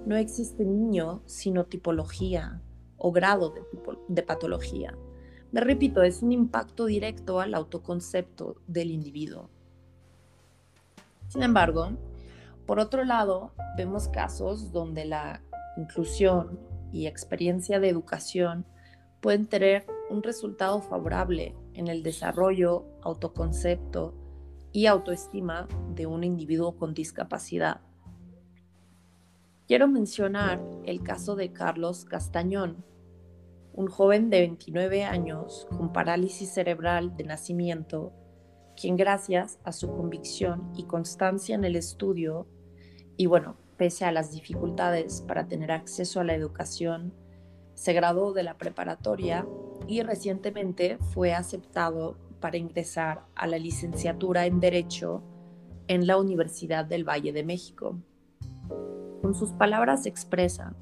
No 0.07 0.17
existe 0.17 0.65
niño 0.65 1.23
sino 1.27 1.65
tipología 1.65 2.63
o 2.97 3.13
grado 3.13 3.51
de, 3.51 3.63
de 4.09 4.23
patología. 4.23 4.97
Me 5.51 5.61
repito, 5.61 6.03
es 6.03 6.23
un 6.23 6.33
impacto 6.33 6.87
directo 6.87 7.41
al 7.41 7.55
autoconcepto 7.55 8.57
del 8.67 8.91
individuo. 8.91 9.49
Sin 11.29 11.43
embargo, 11.43 11.91
por 12.67 12.81
otro 12.81 13.05
lado, 13.05 13.53
vemos 13.77 14.09
casos 14.09 14.73
donde 14.73 15.07
la 15.07 15.43
inclusión 15.79 16.59
y 16.93 17.07
experiencia 17.07 17.81
de 17.81 17.89
educación 17.89 18.67
pueden 19.21 19.47
tener 19.47 19.87
un 20.11 20.23
resultado 20.23 20.81
favorable 20.81 21.55
en 21.75 21.89
el 21.89 22.03
desarrollo, 22.03 22.87
autoconcepto 23.03 24.15
y 24.73 24.87
autoestima 24.87 25.67
de 25.95 26.07
un 26.07 26.25
individuo 26.25 26.77
con 26.77 26.95
discapacidad. 26.95 27.81
Quiero 29.67 29.89
mencionar 29.89 30.63
el 30.85 31.03
caso 31.03 31.37
de 31.37 31.53
Carlos 31.53 32.05
Castañón, 32.05 32.85
un 33.73 33.87
joven 33.89 34.31
de 34.31 34.41
29 34.41 35.05
años 35.05 35.67
con 35.77 35.93
parálisis 35.93 36.51
cerebral 36.51 37.17
de 37.17 37.25
nacimiento 37.25 38.13
quien 38.81 38.97
gracias 38.97 39.59
a 39.65 39.73
su 39.73 39.89
convicción 39.89 40.71
y 40.77 40.85
constancia 40.85 41.57
en 41.57 41.65
el 41.65 41.75
estudio, 41.75 42.47
y 43.17 43.27
bueno, 43.27 43.57
pese 43.79 44.05
a 44.05 44.13
las 44.13 44.33
dificultades 44.33 45.23
para 45.23 45.47
tener 45.47 45.73
acceso 45.73 46.21
a 46.21 46.25
la 46.25 46.35
educación, 46.35 47.15
se 47.75 47.93
graduó 47.93 48.33
de 48.33 48.43
la 48.43 48.59
preparatoria 48.59 49.47
y 49.87 50.03
recientemente 50.03 50.99
fue 51.15 51.33
aceptado 51.33 52.19
para 52.41 52.57
ingresar 52.57 53.25
a 53.37 53.47
la 53.47 53.57
licenciatura 53.57 54.47
en 54.47 54.61
Derecho 54.61 55.23
en 55.87 56.07
la 56.07 56.19
Universidad 56.19 56.85
del 56.85 57.09
Valle 57.09 57.33
de 57.33 57.45
México. 57.45 57.97
Con 59.23 59.35
sus 59.35 59.53
palabras 59.53 60.07
expresa, 60.07 60.75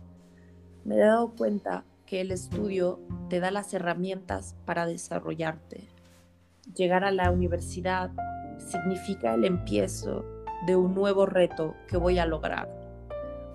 me 0.85 0.97
he 0.97 0.99
dado 0.99 1.35
cuenta 1.37 1.85
que 2.07 2.21
el 2.21 2.31
estudio 2.31 3.01
te 3.29 3.41
da 3.41 3.51
las 3.51 3.75
herramientas 3.75 4.57
para 4.65 4.87
desarrollarte. 4.87 5.89
Llegar 6.75 7.05
a 7.05 7.11
la 7.11 7.31
universidad 7.31 8.11
significa 8.59 9.35
el 9.35 9.45
empiezo 9.45 10.25
de 10.67 10.77
un 10.77 10.95
nuevo 10.95 11.27
reto 11.27 11.75
que 11.89 11.97
voy 11.97 12.19
a 12.19 12.27
lograr, 12.27 12.86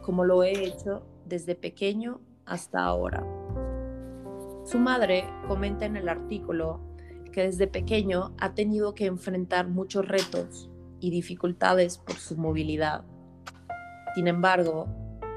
como 0.02 0.26
lo 0.26 0.44
he 0.44 0.66
hecho 0.66 1.04
desde 1.26 1.56
pequeño 1.56 2.22
hasta 2.46 2.84
ahora. 2.84 3.26
Su 4.66 4.80
madre 4.80 5.26
comenta 5.48 5.86
en 5.86 5.98
el 5.98 6.10
artículo 6.10 6.80
que 7.32 7.44
desde 7.44 7.68
pequeño 7.68 8.34
ha 8.40 8.54
tenido 8.54 8.94
que 8.94 9.06
enfrentar 9.06 9.68
muchos 9.68 10.08
retos 10.08 10.70
y 11.00 11.10
dificultades 11.10 11.98
por 11.98 12.16
su 12.16 12.38
movilidad. 12.38 13.04
Sin 14.16 14.28
embargo, 14.28 14.88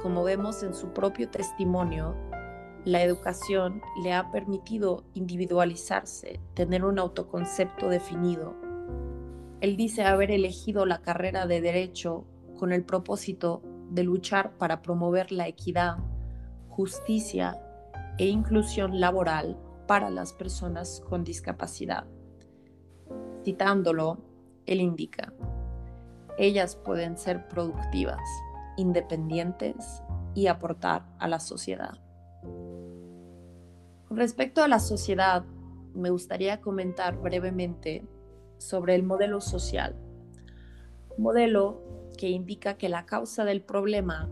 como 0.02 0.24
vemos 0.24 0.62
en 0.62 0.74
su 0.74 0.92
propio 0.92 1.30
testimonio, 1.30 2.14
la 2.84 3.02
educación 3.02 3.80
le 4.02 4.12
ha 4.12 4.30
permitido 4.30 5.04
individualizarse, 5.14 6.40
tener 6.52 6.84
un 6.84 6.98
autoconcepto 6.98 7.88
definido. 7.88 8.54
Él 9.60 9.76
dice 9.76 10.04
haber 10.04 10.30
elegido 10.30 10.84
la 10.84 11.00
carrera 11.00 11.46
de 11.46 11.62
derecho 11.62 12.26
con 12.58 12.72
el 12.72 12.84
propósito 12.84 13.62
de 13.90 14.04
luchar 14.04 14.56
para 14.58 14.82
promover 14.82 15.32
la 15.32 15.48
equidad, 15.48 15.98
justicia 16.68 17.60
e 18.18 18.26
inclusión 18.26 19.00
laboral 19.00 19.56
para 19.86 20.10
las 20.10 20.32
personas 20.32 21.02
con 21.08 21.24
discapacidad. 21.24 22.06
Citándolo, 23.44 24.18
él 24.66 24.80
indica, 24.80 25.32
ellas 26.38 26.76
pueden 26.76 27.16
ser 27.16 27.48
productivas, 27.48 28.22
independientes 28.76 30.02
y 30.34 30.48
aportar 30.48 31.06
a 31.18 31.28
la 31.28 31.38
sociedad. 31.38 31.98
Con 34.08 34.16
respecto 34.16 34.62
a 34.62 34.68
la 34.68 34.80
sociedad, 34.80 35.44
me 35.94 36.10
gustaría 36.10 36.60
comentar 36.60 37.16
brevemente 37.16 38.06
sobre 38.58 38.94
el 38.94 39.02
modelo 39.02 39.40
social. 39.40 39.96
Modelo 41.16 41.83
que 42.16 42.30
indica 42.30 42.78
que 42.78 42.88
la 42.88 43.06
causa 43.06 43.44
del 43.44 43.62
problema 43.62 44.28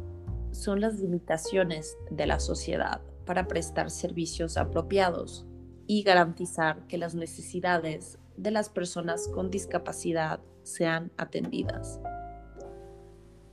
son 0.50 0.80
las 0.80 1.00
limitaciones 1.00 1.96
de 2.10 2.26
la 2.26 2.40
sociedad 2.40 3.00
para 3.24 3.48
prestar 3.48 3.90
servicios 3.90 4.56
apropiados 4.56 5.46
y 5.86 6.02
garantizar 6.02 6.86
que 6.86 6.98
las 6.98 7.14
necesidades 7.14 8.18
de 8.36 8.50
las 8.50 8.68
personas 8.68 9.28
con 9.28 9.50
discapacidad 9.50 10.40
sean 10.62 11.12
atendidas. 11.16 12.00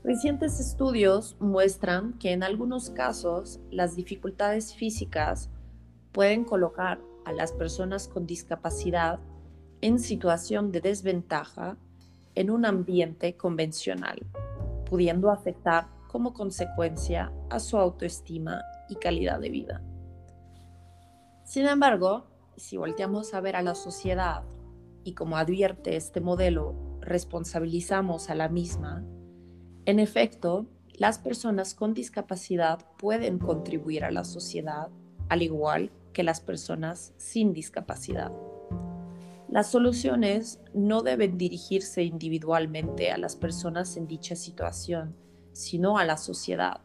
Recientes 0.03 0.59
estudios 0.59 1.36
muestran 1.39 2.17
que 2.19 2.31
en 2.31 2.43
algunos 2.43 2.89
casos 2.89 3.59
las 3.70 3.96
dificultades 3.96 4.74
físicas 4.74 5.50
pueden 6.13 6.46
colocar 6.46 7.01
a 7.25 7.33
las 7.33 7.51
personas 7.51 8.07
con 8.07 8.25
discapacidad 8.25 9.20
en 9.81 10.00
situación 10.00 10.72
de 10.72 10.81
desventaja 10.81 11.77
en 12.39 12.49
un 12.49 12.65
ambiente 12.65 13.35
convencional, 13.35 14.25
pudiendo 14.85 15.29
afectar 15.29 15.89
como 16.07 16.31
consecuencia 16.31 17.33
a 17.49 17.59
su 17.59 17.77
autoestima 17.77 18.61
y 18.87 18.95
calidad 18.95 19.41
de 19.41 19.49
vida. 19.49 19.83
Sin 21.43 21.67
embargo, 21.67 22.27
si 22.55 22.77
volteamos 22.77 23.33
a 23.33 23.41
ver 23.41 23.57
a 23.57 23.61
la 23.61 23.75
sociedad 23.75 24.43
y 25.03 25.15
como 25.15 25.35
advierte 25.35 25.97
este 25.97 26.21
modelo, 26.21 26.75
responsabilizamos 27.01 28.29
a 28.29 28.35
la 28.35 28.47
misma, 28.47 29.03
en 29.85 29.99
efecto, 29.99 30.65
las 30.93 31.19
personas 31.19 31.73
con 31.73 31.93
discapacidad 31.93 32.79
pueden 32.97 33.37
contribuir 33.37 34.05
a 34.05 34.11
la 34.11 34.23
sociedad 34.23 34.87
al 35.27 35.41
igual 35.41 35.91
que 36.13 36.23
las 36.23 36.39
personas 36.39 37.13
sin 37.17 37.51
discapacidad. 37.51 38.31
Las 39.51 39.72
soluciones 39.72 40.59
no 40.75 41.01
deben 41.01 41.40
dirigirse 41.40 42.03
individualmente 42.03 43.12
a 43.12 43.18
las 43.18 43.35
personas 43.35 43.98
en 43.98 44.05
dicha 44.05 44.35
situación, 44.35 45.16
sino 45.53 45.98
a 45.98 46.05
la 46.05 46.18
sociedad. 46.18 46.81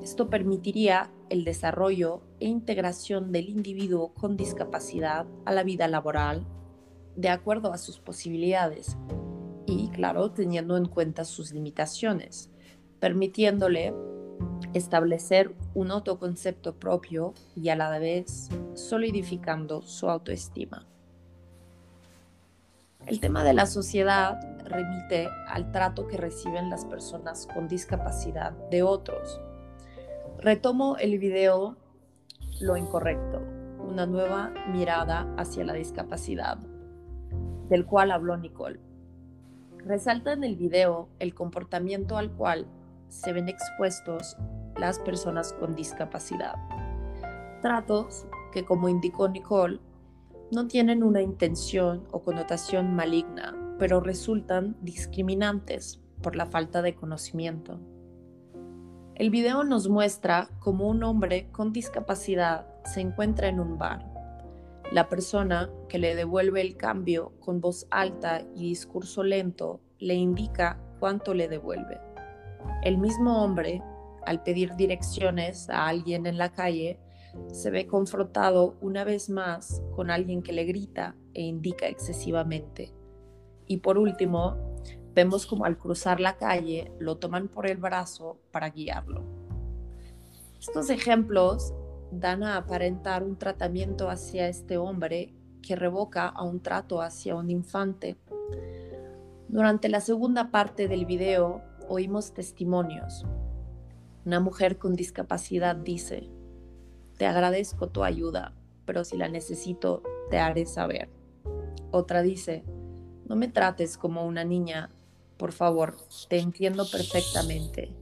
Esto 0.00 0.30
permitiría 0.30 1.10
el 1.28 1.44
desarrollo 1.44 2.22
e 2.38 2.46
integración 2.46 3.32
del 3.32 3.48
individuo 3.48 4.14
con 4.14 4.36
discapacidad 4.36 5.26
a 5.44 5.52
la 5.52 5.64
vida 5.64 5.88
laboral 5.88 6.46
de 7.16 7.30
acuerdo 7.30 7.72
a 7.72 7.78
sus 7.78 7.98
posibilidades 7.98 8.96
y, 9.66 9.88
claro, 9.88 10.30
teniendo 10.30 10.76
en 10.76 10.86
cuenta 10.86 11.24
sus 11.24 11.52
limitaciones, 11.52 12.48
permitiéndole 13.00 13.92
establecer 14.72 15.52
un 15.74 15.90
autoconcepto 15.90 16.78
propio 16.78 17.34
y 17.56 17.70
a 17.70 17.76
la 17.76 17.98
vez 17.98 18.50
solidificando 18.74 19.82
su 19.82 20.08
autoestima. 20.08 20.86
El 23.06 23.20
tema 23.20 23.44
de 23.44 23.54
la 23.54 23.66
sociedad 23.66 24.40
remite 24.64 25.28
al 25.46 25.70
trato 25.70 26.08
que 26.08 26.16
reciben 26.16 26.70
las 26.70 26.84
personas 26.84 27.46
con 27.54 27.68
discapacidad 27.68 28.50
de 28.68 28.82
otros. 28.82 29.40
Retomo 30.38 30.96
el 30.96 31.20
video 31.20 31.76
Lo 32.60 32.76
incorrecto, 32.76 33.40
una 33.78 34.06
nueva 34.06 34.52
mirada 34.72 35.32
hacia 35.36 35.64
la 35.64 35.74
discapacidad, 35.74 36.58
del 37.68 37.86
cual 37.86 38.10
habló 38.10 38.36
Nicole. 38.36 38.80
Resalta 39.78 40.32
en 40.32 40.42
el 40.42 40.56
video 40.56 41.08
el 41.20 41.32
comportamiento 41.32 42.18
al 42.18 42.32
cual 42.32 42.66
se 43.08 43.32
ven 43.32 43.48
expuestos 43.48 44.36
las 44.76 44.98
personas 44.98 45.52
con 45.52 45.76
discapacidad. 45.76 46.56
Tratos 47.62 48.26
que, 48.52 48.64
como 48.64 48.88
indicó 48.88 49.28
Nicole, 49.28 49.78
no 50.52 50.68
tienen 50.68 51.02
una 51.02 51.22
intención 51.22 52.04
o 52.12 52.22
connotación 52.22 52.94
maligna, 52.94 53.54
pero 53.78 54.00
resultan 54.00 54.76
discriminantes 54.80 56.00
por 56.22 56.36
la 56.36 56.46
falta 56.46 56.82
de 56.82 56.94
conocimiento. 56.94 57.80
El 59.16 59.30
video 59.30 59.64
nos 59.64 59.88
muestra 59.88 60.50
cómo 60.60 60.88
un 60.88 61.02
hombre 61.02 61.48
con 61.50 61.72
discapacidad 61.72 62.66
se 62.84 63.00
encuentra 63.00 63.48
en 63.48 63.60
un 63.60 63.78
bar. 63.78 64.06
La 64.92 65.08
persona 65.08 65.70
que 65.88 65.98
le 65.98 66.14
devuelve 66.14 66.60
el 66.60 66.76
cambio 66.76 67.32
con 67.40 67.60
voz 67.60 67.86
alta 67.90 68.42
y 68.54 68.68
discurso 68.68 69.24
lento 69.24 69.80
le 69.98 70.14
indica 70.14 70.78
cuánto 71.00 71.34
le 71.34 71.48
devuelve. 71.48 72.00
El 72.82 72.98
mismo 72.98 73.42
hombre, 73.42 73.82
al 74.24 74.42
pedir 74.42 74.76
direcciones 74.76 75.68
a 75.70 75.86
alguien 75.88 76.26
en 76.26 76.38
la 76.38 76.52
calle, 76.52 77.00
se 77.52 77.70
ve 77.70 77.86
confrontado 77.86 78.76
una 78.80 79.04
vez 79.04 79.30
más 79.30 79.82
con 79.94 80.10
alguien 80.10 80.42
que 80.42 80.52
le 80.52 80.64
grita 80.64 81.16
e 81.34 81.42
indica 81.42 81.86
excesivamente. 81.88 82.92
Y 83.66 83.78
por 83.78 83.98
último, 83.98 84.56
vemos 85.14 85.46
como 85.46 85.64
al 85.64 85.78
cruzar 85.78 86.20
la 86.20 86.36
calle 86.36 86.92
lo 86.98 87.16
toman 87.16 87.48
por 87.48 87.66
el 87.66 87.78
brazo 87.78 88.38
para 88.50 88.70
guiarlo. 88.70 89.24
Estos 90.60 90.90
ejemplos 90.90 91.72
dan 92.10 92.42
a 92.42 92.56
aparentar 92.56 93.22
un 93.22 93.36
tratamiento 93.36 94.10
hacia 94.10 94.48
este 94.48 94.76
hombre 94.76 95.34
que 95.62 95.76
revoca 95.76 96.28
a 96.28 96.42
un 96.44 96.60
trato 96.60 97.00
hacia 97.00 97.34
un 97.34 97.50
infante. 97.50 98.16
Durante 99.48 99.88
la 99.88 100.00
segunda 100.00 100.50
parte 100.50 100.88
del 100.88 101.06
video 101.06 101.62
oímos 101.88 102.32
testimonios. 102.32 103.24
Una 104.24 104.40
mujer 104.40 104.78
con 104.78 104.94
discapacidad 104.94 105.76
dice, 105.76 106.28
te 107.16 107.26
agradezco 107.26 107.88
tu 107.88 108.04
ayuda, 108.04 108.52
pero 108.84 109.04
si 109.04 109.16
la 109.16 109.28
necesito, 109.28 110.02
te 110.30 110.38
haré 110.38 110.66
saber. 110.66 111.08
Otra 111.90 112.22
dice, 112.22 112.64
no 113.26 113.36
me 113.36 113.48
trates 113.48 113.96
como 113.96 114.26
una 114.26 114.44
niña, 114.44 114.90
por 115.36 115.52
favor, 115.52 115.96
te 116.28 116.38
entiendo 116.38 116.86
perfectamente. 116.90 117.94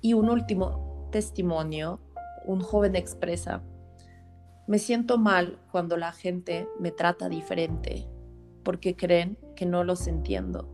Y 0.00 0.14
un 0.14 0.28
último 0.28 1.08
testimonio, 1.10 2.00
un 2.46 2.60
joven 2.60 2.96
expresa, 2.96 3.62
me 4.66 4.78
siento 4.78 5.18
mal 5.18 5.58
cuando 5.70 5.96
la 5.96 6.12
gente 6.12 6.68
me 6.78 6.90
trata 6.90 7.28
diferente, 7.28 8.08
porque 8.62 8.96
creen 8.96 9.38
que 9.56 9.66
no 9.66 9.84
los 9.84 10.06
entiendo. 10.06 10.68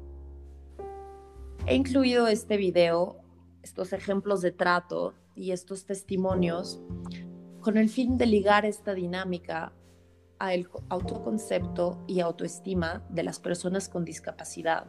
He 1.67 1.75
incluido 1.75 2.29
este 2.29 2.57
video, 2.57 3.17
estos 3.63 3.93
ejemplos 3.93 4.41
de 4.41 4.53
trato 4.53 5.15
y 5.35 5.53
estos 5.53 5.85
testimonios 5.85 6.81
con 7.61 7.77
el 7.77 7.89
fin 7.89 8.17
de 8.17 8.27
ligar 8.27 8.65
esta 8.65 8.95
dinámica 8.95 9.73
al 10.39 10.69
autoconcepto 10.89 12.03
y 12.07 12.21
autoestima 12.21 13.05
de 13.11 13.23
las 13.23 13.39
personas 13.39 13.89
con 13.89 14.05
discapacidad. 14.05 14.87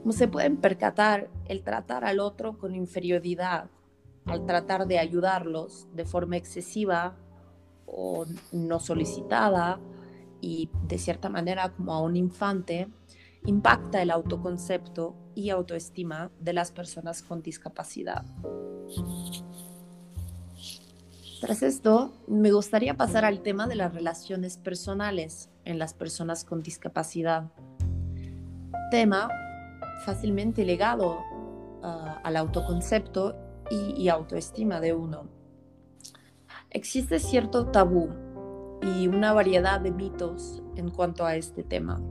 Como 0.00 0.12
se 0.12 0.28
pueden 0.28 0.56
percatar, 0.56 1.30
el 1.46 1.62
tratar 1.62 2.04
al 2.04 2.20
otro 2.20 2.58
con 2.58 2.74
inferioridad, 2.74 3.70
al 4.24 4.46
tratar 4.46 4.86
de 4.86 4.98
ayudarlos 4.98 5.86
de 5.94 6.04
forma 6.04 6.36
excesiva 6.36 7.16
o 7.86 8.24
no 8.52 8.80
solicitada 8.80 9.78
y 10.40 10.70
de 10.88 10.98
cierta 10.98 11.28
manera 11.28 11.72
como 11.72 11.92
a 11.92 12.00
un 12.00 12.16
infante, 12.16 12.88
impacta 13.46 14.02
el 14.02 14.10
autoconcepto 14.10 15.14
y 15.34 15.50
autoestima 15.50 16.30
de 16.40 16.52
las 16.52 16.72
personas 16.72 17.22
con 17.22 17.42
discapacidad. 17.42 18.24
Tras 21.40 21.62
esto, 21.62 22.12
me 22.26 22.52
gustaría 22.52 22.96
pasar 22.96 23.24
al 23.24 23.42
tema 23.42 23.66
de 23.66 23.74
las 23.74 23.92
relaciones 23.92 24.56
personales 24.56 25.50
en 25.64 25.78
las 25.78 25.92
personas 25.92 26.44
con 26.44 26.62
discapacidad. 26.62 27.52
Tema 28.90 29.28
fácilmente 30.06 30.64
ligado 30.64 31.18
ah, 31.82 32.20
al 32.24 32.36
autoconcepto 32.36 33.36
y 33.70 34.08
autoestima 34.08 34.78
de 34.80 34.92
uno. 34.92 35.28
Existe 36.70 37.18
cierto 37.18 37.66
tabú 37.66 38.10
y 38.82 39.08
una 39.08 39.32
variedad 39.32 39.80
de 39.80 39.90
mitos 39.90 40.62
en 40.76 40.90
cuanto 40.90 41.24
a 41.24 41.36
este 41.36 41.62
tema. 41.62 42.02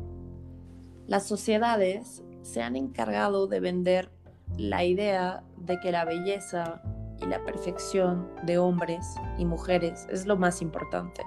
Las 1.07 1.27
sociedades 1.27 2.23
se 2.43 2.61
han 2.61 2.77
encargado 2.77 3.47
de 3.47 3.59
vender 3.59 4.09
la 4.57 4.85
idea 4.85 5.43
de 5.57 5.79
que 5.81 5.91
la 5.91 6.05
belleza 6.05 6.81
y 7.21 7.25
la 7.25 7.43
perfección 7.43 8.29
de 8.45 8.57
hombres 8.57 9.15
y 9.37 9.43
mujeres 9.43 10.07
es 10.09 10.25
lo 10.25 10.37
más 10.37 10.61
importante, 10.61 11.23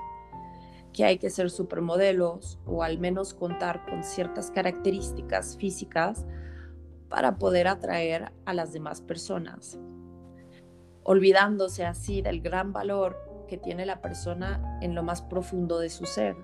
que 0.95 1.05
hay 1.05 1.19
que 1.19 1.29
ser 1.29 1.51
supermodelos 1.51 2.59
o 2.65 2.83
al 2.83 2.99
menos 2.99 3.35
contar 3.35 3.85
con 3.85 4.03
ciertas 4.03 4.51
características 4.51 5.59
físicas 5.59 6.25
para 7.11 7.37
poder 7.37 7.69
atraer 7.69 8.33
a 8.47 8.55
las 8.55 8.73
demás 8.73 9.03
personas, 9.03 9.79
olvidándose 11.03 11.85
así 11.85 12.23
del 12.23 12.41
gran 12.41 12.73
valor 12.73 13.17
que 13.47 13.59
tiene 13.59 13.85
la 13.85 14.01
persona 14.01 14.79
en 14.81 14.95
lo 14.95 15.03
más 15.03 15.21
profundo 15.21 15.79
de 15.79 15.91
su 15.91 16.07
ser, 16.07 16.35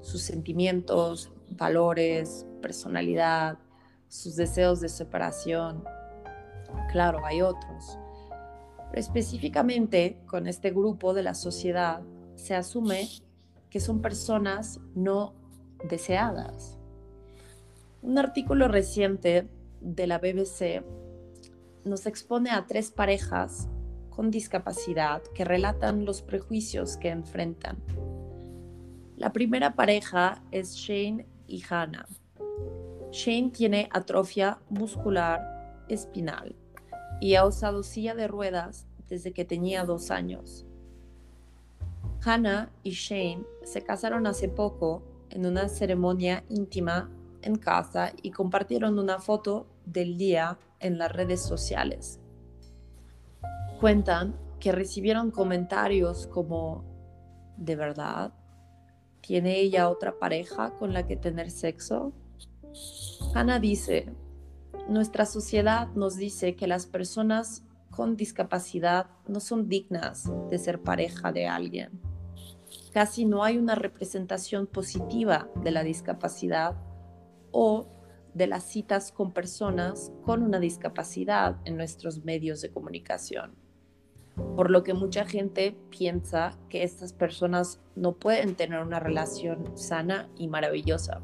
sus 0.00 0.22
sentimientos, 0.22 1.32
valores, 1.56 2.46
personalidad, 2.62 3.58
sus 4.08 4.36
deseos 4.36 4.80
de 4.80 4.88
separación. 4.88 5.84
Claro, 6.90 7.24
hay 7.24 7.42
otros. 7.42 7.98
Pero 8.90 9.00
específicamente 9.00 10.18
con 10.26 10.46
este 10.46 10.70
grupo 10.70 11.14
de 11.14 11.22
la 11.22 11.34
sociedad 11.34 12.02
se 12.34 12.54
asume 12.54 13.08
que 13.70 13.80
son 13.80 14.00
personas 14.00 14.80
no 14.94 15.34
deseadas. 15.88 16.78
Un 18.02 18.18
artículo 18.18 18.68
reciente 18.68 19.48
de 19.80 20.06
la 20.06 20.18
BBC 20.18 20.84
nos 21.84 22.06
expone 22.06 22.50
a 22.50 22.66
tres 22.66 22.90
parejas 22.90 23.68
con 24.10 24.30
discapacidad 24.30 25.22
que 25.34 25.44
relatan 25.44 26.04
los 26.04 26.22
prejuicios 26.22 26.96
que 26.96 27.10
enfrentan. 27.10 27.76
La 29.16 29.32
primera 29.32 29.74
pareja 29.74 30.42
es 30.50 30.74
Shane 30.74 31.26
y 31.46 31.62
Hannah. 31.68 32.06
Shane 33.10 33.50
tiene 33.50 33.88
atrofia 33.92 34.58
muscular 34.68 35.84
espinal 35.88 36.54
y 37.20 37.34
ha 37.34 37.46
usado 37.46 37.82
silla 37.82 38.14
de 38.14 38.28
ruedas 38.28 38.86
desde 39.08 39.32
que 39.32 39.44
tenía 39.44 39.84
dos 39.84 40.10
años. 40.10 40.66
Hannah 42.24 42.70
y 42.82 42.90
Shane 42.90 43.44
se 43.64 43.82
casaron 43.82 44.26
hace 44.26 44.48
poco 44.48 45.02
en 45.30 45.46
una 45.46 45.68
ceremonia 45.68 46.44
íntima 46.48 47.10
en 47.42 47.56
casa 47.56 48.12
y 48.22 48.30
compartieron 48.32 48.98
una 48.98 49.18
foto 49.18 49.66
del 49.84 50.16
día 50.16 50.58
en 50.80 50.98
las 50.98 51.12
redes 51.12 51.40
sociales. 51.40 52.20
Cuentan 53.80 54.34
que 54.58 54.72
recibieron 54.72 55.30
comentarios 55.30 56.26
como, 56.26 56.84
¿de 57.56 57.76
verdad? 57.76 58.32
¿Tiene 59.26 59.58
ella 59.58 59.90
otra 59.90 60.20
pareja 60.20 60.70
con 60.78 60.92
la 60.92 61.04
que 61.04 61.16
tener 61.16 61.50
sexo? 61.50 62.12
Hannah 63.34 63.58
dice, 63.58 64.14
nuestra 64.88 65.26
sociedad 65.26 65.88
nos 65.96 66.14
dice 66.14 66.54
que 66.54 66.68
las 66.68 66.86
personas 66.86 67.64
con 67.90 68.16
discapacidad 68.16 69.06
no 69.26 69.40
son 69.40 69.68
dignas 69.68 70.30
de 70.48 70.58
ser 70.58 70.80
pareja 70.80 71.32
de 71.32 71.48
alguien. 71.48 72.00
Casi 72.92 73.24
no 73.24 73.42
hay 73.42 73.58
una 73.58 73.74
representación 73.74 74.68
positiva 74.68 75.50
de 75.56 75.72
la 75.72 75.82
discapacidad 75.82 76.76
o 77.50 77.88
de 78.32 78.46
las 78.46 78.62
citas 78.62 79.10
con 79.10 79.32
personas 79.32 80.12
con 80.22 80.44
una 80.44 80.60
discapacidad 80.60 81.56
en 81.64 81.76
nuestros 81.76 82.24
medios 82.24 82.60
de 82.60 82.70
comunicación 82.70 83.65
por 84.36 84.70
lo 84.70 84.82
que 84.82 84.94
mucha 84.94 85.24
gente 85.24 85.76
piensa 85.90 86.56
que 86.68 86.82
estas 86.82 87.12
personas 87.12 87.80
no 87.94 88.12
pueden 88.12 88.54
tener 88.54 88.80
una 88.80 89.00
relación 89.00 89.76
sana 89.76 90.28
y 90.36 90.48
maravillosa. 90.48 91.20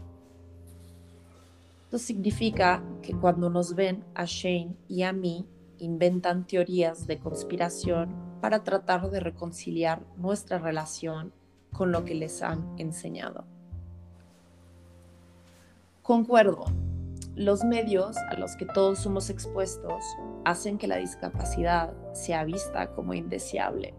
Esto 1.84 1.98
significa 1.98 2.82
que 3.02 3.12
cuando 3.12 3.50
nos 3.50 3.74
ven 3.74 4.04
a 4.14 4.24
Shane 4.24 4.76
y 4.88 5.02
a 5.02 5.12
mí, 5.12 5.46
inventan 5.78 6.46
teorías 6.46 7.06
de 7.06 7.18
conspiración 7.18 8.14
para 8.40 8.64
tratar 8.64 9.10
de 9.10 9.20
reconciliar 9.20 10.02
nuestra 10.16 10.58
relación 10.58 11.32
con 11.72 11.92
lo 11.92 12.04
que 12.04 12.14
les 12.14 12.42
han 12.42 12.74
enseñado. 12.78 13.44
Concuerdo, 16.02 16.64
los 17.34 17.64
medios 17.64 18.16
a 18.16 18.38
los 18.38 18.56
que 18.56 18.66
todos 18.66 18.98
somos 18.98 19.30
expuestos 19.30 20.04
hacen 20.44 20.78
que 20.78 20.86
la 20.86 20.96
discapacidad 20.96 21.94
sea 22.12 22.44
vista 22.44 22.92
como 22.92 23.14
indeseable. 23.14 23.94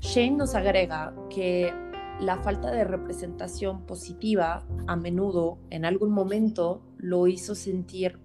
Shane 0.00 0.36
nos 0.36 0.54
agrega 0.54 1.14
que 1.30 1.72
la 2.20 2.38
falta 2.38 2.70
de 2.70 2.84
representación 2.84 3.82
positiva 3.82 4.64
a 4.86 4.96
menudo 4.96 5.58
en 5.70 5.84
algún 5.84 6.10
momento 6.10 6.82
lo 6.96 7.26
hizo 7.26 7.54
sentir 7.54 8.18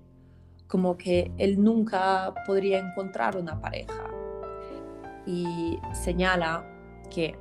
como 0.68 0.98
que 0.98 1.32
él 1.38 1.62
nunca 1.62 2.34
podría 2.46 2.80
encontrar 2.80 3.36
una 3.36 3.60
pareja 3.60 4.10
y 5.26 5.78
señala 5.94 6.66
que 7.10 7.38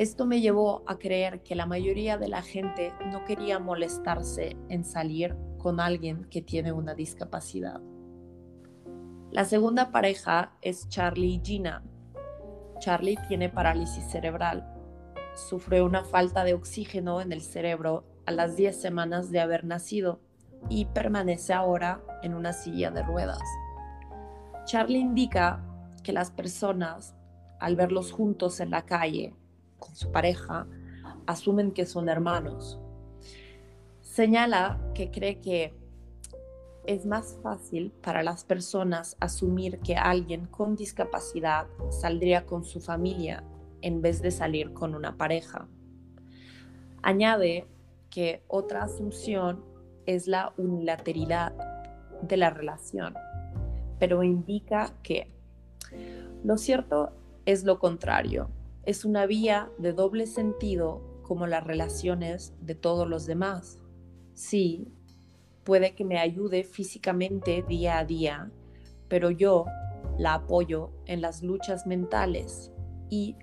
esto 0.00 0.24
me 0.24 0.40
llevó 0.40 0.82
a 0.86 0.98
creer 0.98 1.42
que 1.42 1.54
la 1.54 1.66
mayoría 1.66 2.16
de 2.16 2.28
la 2.28 2.40
gente 2.40 2.94
no 3.12 3.26
quería 3.26 3.58
molestarse 3.58 4.56
en 4.70 4.82
salir 4.82 5.36
con 5.58 5.78
alguien 5.78 6.24
que 6.30 6.40
tiene 6.40 6.72
una 6.72 6.94
discapacidad. 6.94 7.82
La 9.30 9.44
segunda 9.44 9.92
pareja 9.92 10.56
es 10.62 10.88
Charlie 10.88 11.34
y 11.34 11.42
Gina. 11.44 11.84
Charlie 12.78 13.18
tiene 13.28 13.50
parálisis 13.50 14.10
cerebral. 14.10 14.74
Sufrió 15.34 15.84
una 15.84 16.02
falta 16.02 16.44
de 16.44 16.54
oxígeno 16.54 17.20
en 17.20 17.30
el 17.30 17.42
cerebro 17.42 18.06
a 18.24 18.32
las 18.32 18.56
10 18.56 18.80
semanas 18.80 19.30
de 19.30 19.40
haber 19.40 19.66
nacido 19.66 20.22
y 20.70 20.86
permanece 20.86 21.52
ahora 21.52 22.02
en 22.22 22.32
una 22.32 22.54
silla 22.54 22.90
de 22.90 23.02
ruedas. 23.02 23.42
Charlie 24.64 24.98
indica 24.98 25.62
que 26.02 26.14
las 26.14 26.30
personas, 26.30 27.14
al 27.58 27.76
verlos 27.76 28.12
juntos 28.12 28.60
en 28.60 28.70
la 28.70 28.86
calle, 28.86 29.34
con 29.80 29.96
su 29.96 30.12
pareja 30.12 30.68
asumen 31.26 31.72
que 31.72 31.86
son 31.86 32.08
hermanos. 32.08 32.78
Señala 34.02 34.80
que 34.94 35.10
cree 35.10 35.40
que 35.40 35.74
es 36.86 37.06
más 37.06 37.38
fácil 37.42 37.92
para 38.02 38.22
las 38.22 38.44
personas 38.44 39.16
asumir 39.20 39.80
que 39.80 39.96
alguien 39.96 40.46
con 40.46 40.76
discapacidad 40.76 41.66
saldría 41.90 42.46
con 42.46 42.64
su 42.64 42.80
familia 42.80 43.44
en 43.82 44.02
vez 44.02 44.22
de 44.22 44.30
salir 44.30 44.72
con 44.72 44.94
una 44.94 45.16
pareja. 45.16 45.68
Añade 47.02 47.66
que 48.10 48.42
otra 48.48 48.84
asunción 48.84 49.64
es 50.06 50.26
la 50.26 50.52
unilateralidad 50.56 51.52
de 52.22 52.36
la 52.36 52.50
relación, 52.50 53.14
pero 53.98 54.22
indica 54.22 54.92
que 55.02 55.30
lo 56.42 56.58
cierto 56.58 57.12
es 57.46 57.64
lo 57.64 57.78
contrario 57.78 58.50
es 58.84 59.04
una 59.04 59.26
vía 59.26 59.70
de 59.78 59.92
doble 59.92 60.26
sentido 60.26 61.02
como 61.22 61.46
las 61.46 61.64
relaciones 61.64 62.54
de 62.60 62.74
todos 62.74 63.08
los 63.08 63.26
demás. 63.26 63.82
Sí, 64.34 64.88
puede 65.64 65.94
que 65.94 66.04
me 66.04 66.18
ayude 66.18 66.64
físicamente 66.64 67.62
día 67.62 67.98
a 67.98 68.04
día, 68.04 68.50
pero 69.08 69.30
yo 69.30 69.66
la 70.18 70.34
apoyo 70.34 70.92
en 71.06 71.20
las 71.20 71.42
luchas 71.42 71.86
mentales 71.86 72.72
y 73.08 73.36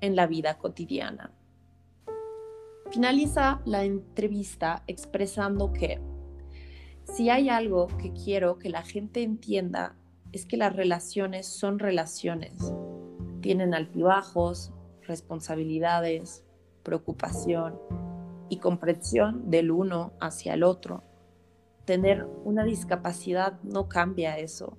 en 0.00 0.16
la 0.16 0.26
vida 0.26 0.58
cotidiana. 0.58 1.32
Finaliza 2.90 3.62
la 3.64 3.84
entrevista 3.84 4.82
expresando 4.86 5.72
que 5.72 6.00
si 7.04 7.30
hay 7.30 7.48
algo 7.48 7.88
que 7.98 8.12
quiero 8.12 8.58
que 8.58 8.68
la 8.68 8.82
gente 8.82 9.22
entienda 9.22 9.96
es 10.32 10.46
que 10.46 10.56
las 10.56 10.74
relaciones 10.74 11.46
son 11.46 11.78
relaciones. 11.78 12.72
Tienen 13.40 13.74
altibajos, 13.74 14.72
responsabilidades, 15.12 16.42
preocupación 16.82 17.78
y 18.48 18.56
comprensión 18.56 19.50
del 19.50 19.70
uno 19.70 20.14
hacia 20.20 20.54
el 20.54 20.62
otro. 20.62 21.02
Tener 21.84 22.26
una 22.44 22.64
discapacidad 22.64 23.60
no 23.62 23.90
cambia 23.90 24.38
eso. 24.38 24.78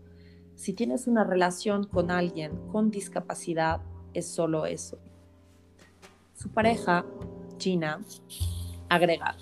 Si 0.56 0.74
tienes 0.74 1.06
una 1.06 1.24
relación 1.24 1.86
con 1.86 2.10
alguien 2.10 2.52
con 2.72 2.89
discapacidad, 2.89 3.82
es 4.15 4.26
solo 4.28 4.65
eso. 4.65 4.98
Su 6.34 6.50
pareja, 6.50 7.06
Gina, 7.60 8.02
agrega, 8.89 9.38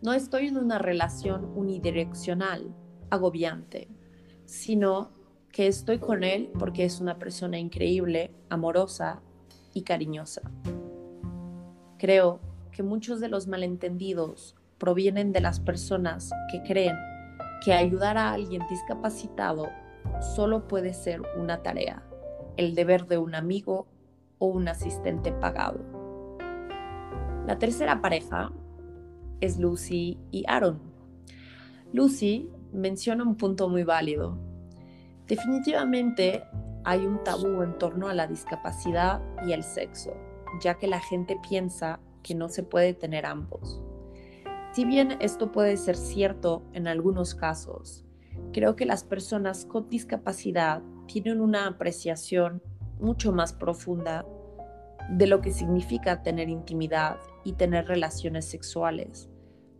no 0.00 0.14
estoy 0.14 0.46
en 0.46 0.56
una 0.56 0.78
relación 0.78 1.52
unidireccional, 1.54 2.74
agobiante, 3.10 3.88
sino 4.46 5.10
que 5.52 5.66
estoy 5.66 5.98
con 5.98 6.24
él 6.24 6.50
porque 6.58 6.86
es 6.86 7.00
una 7.02 7.18
persona 7.18 7.58
increíble, 7.58 8.32
amorosa 8.48 9.22
y 9.74 9.82
cariñosa. 9.82 10.42
Creo 11.98 12.40
que 12.70 12.82
muchos 12.82 13.20
de 13.20 13.28
los 13.28 13.46
malentendidos 13.46 14.56
provienen 14.78 15.32
de 15.32 15.40
las 15.40 15.60
personas 15.60 16.30
que 16.50 16.62
creen 16.62 16.96
que 17.64 17.72
ayudar 17.72 18.18
a 18.18 18.32
alguien 18.32 18.62
discapacitado 18.68 19.68
solo 20.34 20.68
puede 20.68 20.94
ser 20.94 21.22
una 21.36 21.62
tarea, 21.62 22.02
el 22.56 22.74
deber 22.74 23.06
de 23.06 23.18
un 23.18 23.34
amigo 23.34 23.86
o 24.38 24.46
un 24.46 24.68
asistente 24.68 25.32
pagado. 25.32 25.80
La 27.46 27.58
tercera 27.58 28.00
pareja 28.00 28.52
es 29.40 29.58
Lucy 29.58 30.18
y 30.30 30.44
Aaron. 30.48 30.80
Lucy 31.92 32.50
menciona 32.72 33.22
un 33.22 33.36
punto 33.36 33.68
muy 33.68 33.84
válido. 33.84 34.36
Definitivamente 35.26 36.44
hay 36.84 37.06
un 37.06 37.22
tabú 37.24 37.62
en 37.62 37.78
torno 37.78 38.08
a 38.08 38.14
la 38.14 38.26
discapacidad 38.26 39.22
y 39.46 39.52
el 39.52 39.62
sexo, 39.62 40.14
ya 40.62 40.74
que 40.74 40.86
la 40.86 41.00
gente 41.00 41.38
piensa 41.48 42.00
que 42.22 42.34
no 42.34 42.48
se 42.48 42.62
puede 42.62 42.94
tener 42.94 43.26
ambos. 43.26 43.82
Si 44.72 44.84
bien 44.84 45.16
esto 45.20 45.52
puede 45.52 45.76
ser 45.76 45.96
cierto 45.96 46.62
en 46.72 46.88
algunos 46.88 47.34
casos, 47.34 48.04
creo 48.52 48.76
que 48.76 48.86
las 48.86 49.04
personas 49.04 49.64
con 49.66 49.88
discapacidad 49.88 50.82
tienen 51.06 51.40
una 51.40 51.66
apreciación 51.66 52.62
mucho 52.98 53.32
más 53.32 53.52
profunda 53.52 54.26
de 55.10 55.26
lo 55.26 55.40
que 55.40 55.52
significa 55.52 56.22
tener 56.22 56.48
intimidad 56.48 57.18
y 57.44 57.52
tener 57.52 57.86
relaciones 57.86 58.46
sexuales. 58.46 59.28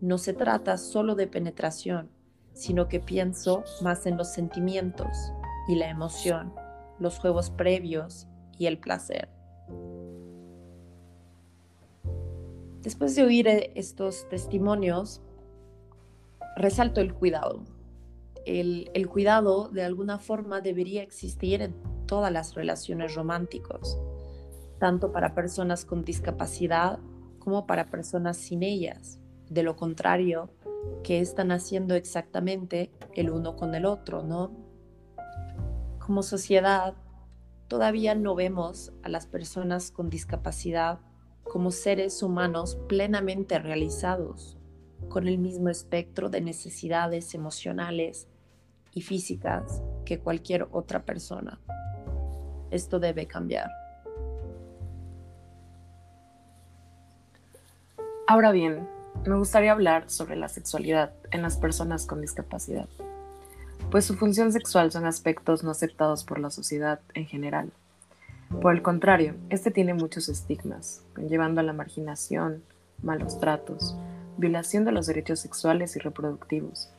No 0.00 0.18
se 0.18 0.32
trata 0.32 0.76
solo 0.76 1.14
de 1.14 1.26
penetración, 1.26 2.10
sino 2.52 2.88
que 2.88 3.00
pienso 3.00 3.64
más 3.82 4.06
en 4.06 4.16
los 4.16 4.32
sentimientos 4.32 5.32
y 5.66 5.76
la 5.76 5.88
emoción, 5.88 6.52
los 6.98 7.18
juegos 7.18 7.50
previos 7.50 8.26
y 8.58 8.66
el 8.66 8.78
placer. 8.78 9.28
Después 12.82 13.14
de 13.14 13.24
oír 13.24 13.48
estos 13.74 14.28
testimonios, 14.28 15.22
resalto 16.56 17.00
el 17.00 17.14
cuidado. 17.14 17.64
El, 18.44 18.90
el, 18.92 19.08
cuidado 19.08 19.70
de 19.70 19.82
alguna 19.82 20.18
forma 20.18 20.60
debería 20.60 21.02
existir 21.02 21.62
en 21.62 21.74
todas 22.06 22.30
las 22.30 22.54
relaciones 22.54 23.14
románticas, 23.14 23.98
tanto 24.78 25.12
para 25.12 25.34
personas 25.34 25.86
con 25.86 26.04
discapacidad 26.04 26.98
como 27.38 27.66
para 27.66 27.90
personas 27.90 28.36
sin 28.36 28.62
ellas. 28.62 29.18
De 29.48 29.62
lo 29.62 29.76
contrario, 29.76 30.50
¿qué 31.02 31.20
están 31.20 31.52
haciendo 31.52 31.94
exactamente 31.94 32.90
el 33.14 33.30
uno 33.30 33.56
con 33.56 33.74
el 33.74 33.86
otro, 33.86 34.22
no? 34.22 34.63
Como 36.04 36.22
sociedad, 36.22 36.92
todavía 37.66 38.14
no 38.14 38.34
vemos 38.34 38.92
a 39.02 39.08
las 39.08 39.26
personas 39.26 39.90
con 39.90 40.10
discapacidad 40.10 40.98
como 41.44 41.70
seres 41.70 42.22
humanos 42.22 42.76
plenamente 42.88 43.58
realizados, 43.58 44.58
con 45.08 45.28
el 45.28 45.38
mismo 45.38 45.70
espectro 45.70 46.28
de 46.28 46.42
necesidades 46.42 47.34
emocionales 47.34 48.28
y 48.92 49.00
físicas 49.00 49.82
que 50.04 50.18
cualquier 50.20 50.68
otra 50.72 51.06
persona. 51.06 51.58
Esto 52.70 53.00
debe 53.00 53.26
cambiar. 53.26 53.70
Ahora 58.26 58.52
bien, 58.52 58.86
me 59.24 59.38
gustaría 59.38 59.72
hablar 59.72 60.10
sobre 60.10 60.36
la 60.36 60.48
sexualidad 60.50 61.14
en 61.30 61.40
las 61.40 61.56
personas 61.56 62.04
con 62.04 62.20
discapacidad, 62.20 62.90
pues 63.94 64.06
su 64.06 64.16
función 64.16 64.50
sexual 64.50 64.90
son 64.90 65.06
aspectos 65.06 65.62
no 65.62 65.70
aceptados 65.70 66.24
por 66.24 66.40
la 66.40 66.50
sociedad 66.50 66.98
en 67.14 67.26
general. 67.26 67.70
Por 68.60 68.74
el 68.74 68.82
contrario, 68.82 69.36
este 69.50 69.70
tiene 69.70 69.94
muchos 69.94 70.28
estigmas, 70.28 71.04
conllevando 71.14 71.60
a 71.60 71.62
la 71.64 71.74
marginación, 71.74 72.64
malos 73.04 73.38
tratos, 73.38 73.96
violación 74.36 74.84
de 74.84 74.90
los 74.90 75.06
derechos 75.06 75.38
sexuales 75.38 75.94
y 75.94 76.00
reproductivos, 76.00 76.90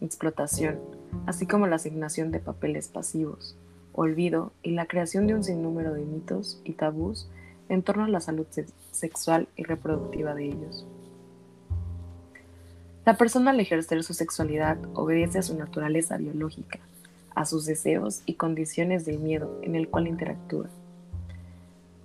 explotación, 0.00 0.78
así 1.26 1.44
como 1.44 1.66
la 1.66 1.74
asignación 1.74 2.30
de 2.30 2.38
papeles 2.38 2.86
pasivos, 2.86 3.56
olvido 3.92 4.52
y 4.62 4.74
la 4.76 4.86
creación 4.86 5.26
de 5.26 5.34
un 5.34 5.42
sinnúmero 5.42 5.92
de 5.92 6.04
mitos 6.04 6.60
y 6.62 6.74
tabús 6.74 7.28
en 7.68 7.82
torno 7.82 8.04
a 8.04 8.08
la 8.08 8.20
salud 8.20 8.46
sexual 8.92 9.48
y 9.56 9.64
reproductiva 9.64 10.36
de 10.36 10.44
ellos. 10.44 10.86
La 13.04 13.18
persona 13.18 13.50
al 13.50 13.60
ejercer 13.60 14.02
su 14.02 14.14
sexualidad 14.14 14.78
obedece 14.94 15.38
a 15.38 15.42
su 15.42 15.54
naturaleza 15.58 16.16
biológica, 16.16 16.78
a 17.34 17.44
sus 17.44 17.66
deseos 17.66 18.22
y 18.24 18.34
condiciones 18.34 19.04
del 19.04 19.18
miedo 19.18 19.60
en 19.62 19.74
el 19.74 19.88
cual 19.88 20.06
interactúa. 20.06 20.70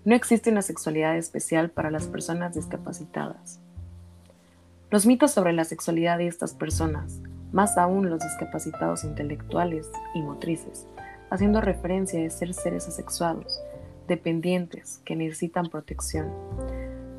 No 0.04 0.14
existe 0.14 0.52
una 0.52 0.62
sexualidad 0.62 1.16
especial 1.16 1.70
para 1.70 1.90
las 1.90 2.08
personas 2.08 2.54
discapacitadas. 2.54 3.60
Los 4.92 5.06
mitos 5.06 5.32
sobre 5.32 5.54
la 5.54 5.64
sexualidad 5.64 6.18
de 6.18 6.28
estas 6.28 6.54
personas, 6.54 7.20
más 7.54 7.78
aún 7.78 8.10
los 8.10 8.22
discapacitados 8.22 9.06
intelectuales 9.06 9.90
y 10.14 10.22
motrices, 10.22 10.86
haciendo 11.30 11.62
referencia 11.62 12.26
a 12.26 12.30
ser 12.30 12.54
seres 12.54 12.90
asexuados, 12.90 13.62
dependientes, 14.08 15.00
que 15.06 15.16
necesitan 15.16 15.70
protección, 15.70 16.28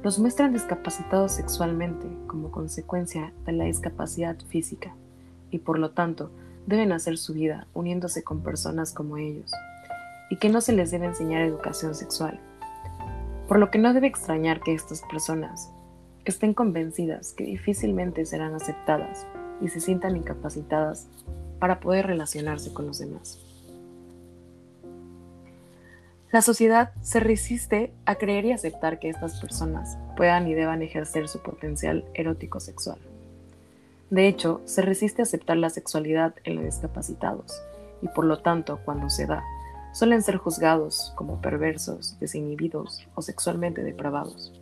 los 0.02 0.18
muestran 0.18 0.52
discapacitados 0.52 1.32
sexualmente 1.32 2.06
como 2.26 2.50
consecuencia 2.50 3.32
de 3.44 3.52
la 3.52 3.64
discapacidad 3.64 4.36
física 4.48 4.94
y 5.50 5.58
por 5.58 5.78
lo 5.78 5.90
tanto 5.90 6.30
deben 6.66 6.92
hacer 6.92 7.18
su 7.18 7.34
vida 7.34 7.66
uniéndose 7.74 8.22
con 8.22 8.42
personas 8.42 8.94
como 8.94 9.18
ellos 9.18 9.52
y 10.30 10.36
que 10.36 10.48
no 10.48 10.60
se 10.60 10.72
les 10.72 10.90
debe 10.90 11.06
enseñar 11.06 11.42
educación 11.42 11.94
sexual. 11.94 12.40
Por 13.46 13.58
lo 13.58 13.70
que 13.70 13.78
no 13.78 13.92
debe 13.92 14.06
extrañar 14.06 14.60
que 14.60 14.72
estas 14.72 15.02
personas 15.02 15.70
estén 16.24 16.54
convencidas 16.54 17.32
que 17.32 17.44
difícilmente 17.44 18.24
serán 18.24 18.54
aceptadas 18.54 19.26
y 19.60 19.68
se 19.68 19.80
sientan 19.80 20.16
incapacitadas 20.16 21.08
para 21.58 21.80
poder 21.80 22.06
relacionarse 22.06 22.72
con 22.72 22.86
los 22.86 23.00
demás. 23.00 23.49
La 26.32 26.42
sociedad 26.42 26.92
se 27.02 27.18
resiste 27.18 27.92
a 28.06 28.14
creer 28.14 28.44
y 28.44 28.52
aceptar 28.52 29.00
que 29.00 29.08
estas 29.08 29.40
personas 29.40 29.98
puedan 30.16 30.46
y 30.46 30.54
deban 30.54 30.80
ejercer 30.80 31.26
su 31.26 31.42
potencial 31.42 32.04
erótico 32.14 32.60
sexual. 32.60 32.98
De 34.10 34.28
hecho, 34.28 34.60
se 34.64 34.82
resiste 34.82 35.22
a 35.22 35.24
aceptar 35.24 35.56
la 35.56 35.70
sexualidad 35.70 36.34
en 36.44 36.56
los 36.56 36.64
discapacitados 36.64 37.60
y 38.00 38.06
por 38.08 38.24
lo 38.26 38.38
tanto, 38.38 38.78
cuando 38.84 39.10
se 39.10 39.26
da, 39.26 39.42
suelen 39.92 40.22
ser 40.22 40.36
juzgados 40.36 41.12
como 41.16 41.40
perversos, 41.40 42.16
desinhibidos 42.20 43.04
o 43.16 43.22
sexualmente 43.22 43.82
depravados. 43.82 44.52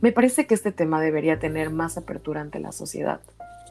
Me 0.00 0.12
parece 0.12 0.46
que 0.46 0.54
este 0.54 0.70
tema 0.70 1.00
debería 1.00 1.40
tener 1.40 1.70
más 1.70 1.98
apertura 1.98 2.40
ante 2.40 2.60
la 2.60 2.70
sociedad 2.70 3.20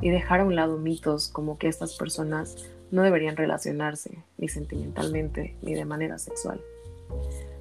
y 0.02 0.10
dejar 0.10 0.41
a 0.41 0.45
un 0.45 0.56
lado 0.56 0.78
mitos 0.78 1.30
como 1.30 1.58
que 1.58 1.69
estas 1.69 1.95
personas 1.95 2.58
no 2.93 3.01
deberían 3.01 3.36
relacionarse, 3.36 4.19
ni 4.38 4.47
sentimentalmente, 4.49 5.56
ni 5.63 5.73
de 5.73 5.84
manera 5.84 6.19
sexual. 6.19 6.62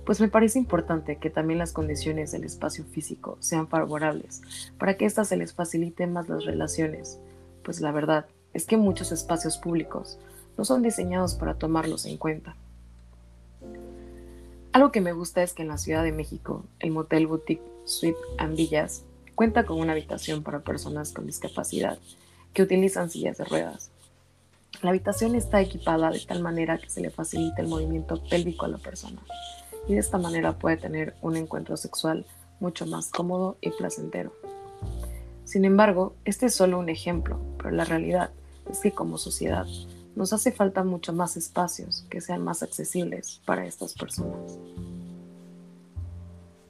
Pues 0.05 0.21
me 0.21 0.29
parece 0.29 0.59
importante 0.59 1.17
que 1.17 1.31
también 1.31 1.59
las 1.59 1.73
condiciones 1.73 2.33
del 2.33 2.45
espacio 2.45 2.85
físico 2.85 3.39
sean 3.41 3.67
favorables 3.67 4.43
para 4.79 4.99
que 4.99 5.07
éstas 5.07 5.29
se 5.29 5.39
les 5.39 5.55
faciliten 5.55 6.13
más 6.13 6.29
las 6.29 6.45
relaciones, 6.45 7.19
pues 7.65 7.81
la 7.81 7.93
verdad 7.93 8.27
es 8.53 8.67
que 8.67 8.77
muchos 8.77 9.11
espacios 9.11 9.57
públicos 9.57 10.19
no 10.59 10.67
son 10.67 10.83
diseñados 10.83 11.35
para 11.35 11.55
tomarlos 11.55 12.05
en 12.05 12.19
cuenta. 12.19 12.55
Algo 14.73 14.93
que 14.93 15.01
me 15.01 15.15
gusta 15.15 15.43
es 15.43 15.55
que 15.55 15.63
en 15.63 15.69
la 15.69 15.79
Ciudad 15.79 16.05
de 16.05 16.13
México, 16.13 16.63
el 16.79 16.91
motel 16.91 17.27
Boutique 17.27 17.65
Suite 17.85 18.19
Villas 18.51 19.05
cuenta 19.35 19.65
con 19.65 19.81
una 19.81 19.93
habitación 19.93 20.43
para 20.43 20.61
personas 20.61 21.13
con 21.13 21.25
discapacidad 21.25 21.99
que 22.53 22.63
utilizan 22.63 23.09
sillas 23.09 23.39
de 23.39 23.47
ruedas 23.47 23.92
la 24.81 24.91
habitación 24.91 25.35
está 25.35 25.61
equipada 25.61 26.11
de 26.11 26.21
tal 26.21 26.43
manera 26.43 26.79
que 26.79 26.89
se 26.89 27.01
le 27.01 27.11
facilita 27.11 27.61
el 27.63 27.69
movimiento 27.69 28.23
pélvico 28.29 28.65
a 28.65 28.69
la 28.69 28.79
persona 28.79 29.21
y 29.87 29.95
de 29.95 30.01
esta 30.01 30.19
manera 30.19 30.59
puede 30.59 30.77
tener 30.77 31.15
un 31.23 31.37
encuentro 31.37 31.77
sexual 31.77 32.27
mucho 32.61 32.87
más 32.87 33.11
cómodo 33.11 33.59
y 33.61 33.71
placentero. 33.71 34.33
Sin 35.45 35.65
embargo, 35.65 36.15
este 36.25 36.47
es 36.47 36.55
solo 36.55 36.79
un 36.79 36.89
ejemplo, 36.89 37.39
pero 37.59 37.71
la 37.71 37.85
realidad 37.85 38.31
es 38.71 38.81
que 38.81 38.93
como 38.93 39.19
sociedad 39.19 39.67
nos 40.15 40.33
hace 40.33 40.53
falta 40.53 40.85
mucho 40.85 41.13
más 41.13 41.37
espacios 41.37 42.07
que 42.11 42.21
sean 42.21 42.43
más 42.43 42.63
accesibles 42.63 43.41
para 43.45 43.67
estas 43.67 43.95
personas. 43.95 44.59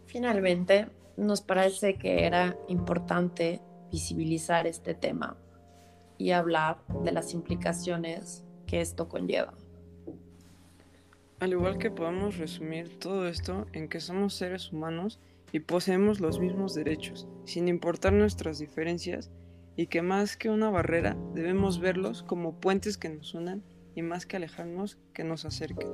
Finalmente, 0.07 0.89
nos 1.17 1.41
parece 1.41 1.97
que 1.97 2.25
era 2.25 2.57
importante 2.69 3.61
visibilizar 3.91 4.67
este 4.67 4.95
tema 4.95 5.37
y 6.19 6.31
hablar 6.31 6.79
de 7.03 7.13
las 7.13 7.35
implicaciones 7.35 8.45
que 8.67 8.81
esto 8.81 9.09
conlleva. 9.09 9.55
Al 11.41 11.53
igual 11.53 11.79
que 11.79 11.91
podemos 11.91 12.39
resumir 12.39 12.99
todo 12.99 13.27
esto 13.27 13.67
en 13.73 13.89
que 13.89 14.01
somos 14.01 14.35
seres 14.35 14.73
humanos 14.73 15.19
y 15.51 15.61
poseemos 15.61 16.21
los 16.21 16.39
mismos 16.39 16.75
derechos, 16.75 17.27
sin 17.45 17.69
importar 17.69 18.13
nuestras 18.13 18.59
diferencias, 18.59 19.31
y 19.77 19.87
que 19.87 20.03
más 20.03 20.37
que 20.37 20.51
una 20.51 20.71
barrera 20.71 21.17
debemos 21.35 21.81
verlos 21.81 22.23
como 22.23 22.55
puentes 22.55 22.99
que 22.99 23.09
nos 23.09 23.35
unan 23.35 23.63
y 23.95 24.03
más 24.03 24.27
que 24.27 24.37
alejarnos 24.37 24.99
que 25.13 25.25
nos 25.25 25.45
acerquen. 25.45 25.89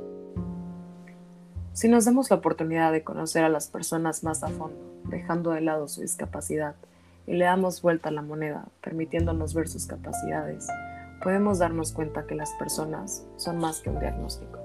Si 1.73 1.89
nos 1.89 2.05
damos 2.05 2.29
la 2.31 2.37
oportunidad 2.37 2.93
de 2.93 3.05
conocer 3.05 3.45
a 3.45 3.49
las 3.49 3.69
personas 3.69 4.25
más 4.25 4.43
a 4.43 4.49
fondo, 4.49 5.01
dejando 5.05 5.53
de 5.53 5.61
lado 5.61 5.87
su 5.89 6.01
discapacidad, 6.01 6.75
y 7.29 7.35
le 7.35 7.45
damos 7.45 7.83
vuelta 7.83 8.09
a 8.09 8.13
la 8.13 8.23
moneda, 8.23 8.67
permitiéndonos 8.81 9.53
ver 9.53 9.69
sus 9.69 9.87
capacidades, 9.87 10.67
podemos 11.23 11.59
darnos 11.59 11.93
cuenta 11.93 12.27
que 12.27 12.35
las 12.35 12.51
personas 12.59 13.27
son 13.37 13.59
más 13.59 13.81
que 13.81 13.91
un 13.91 14.01
diagnóstico. 14.01 14.58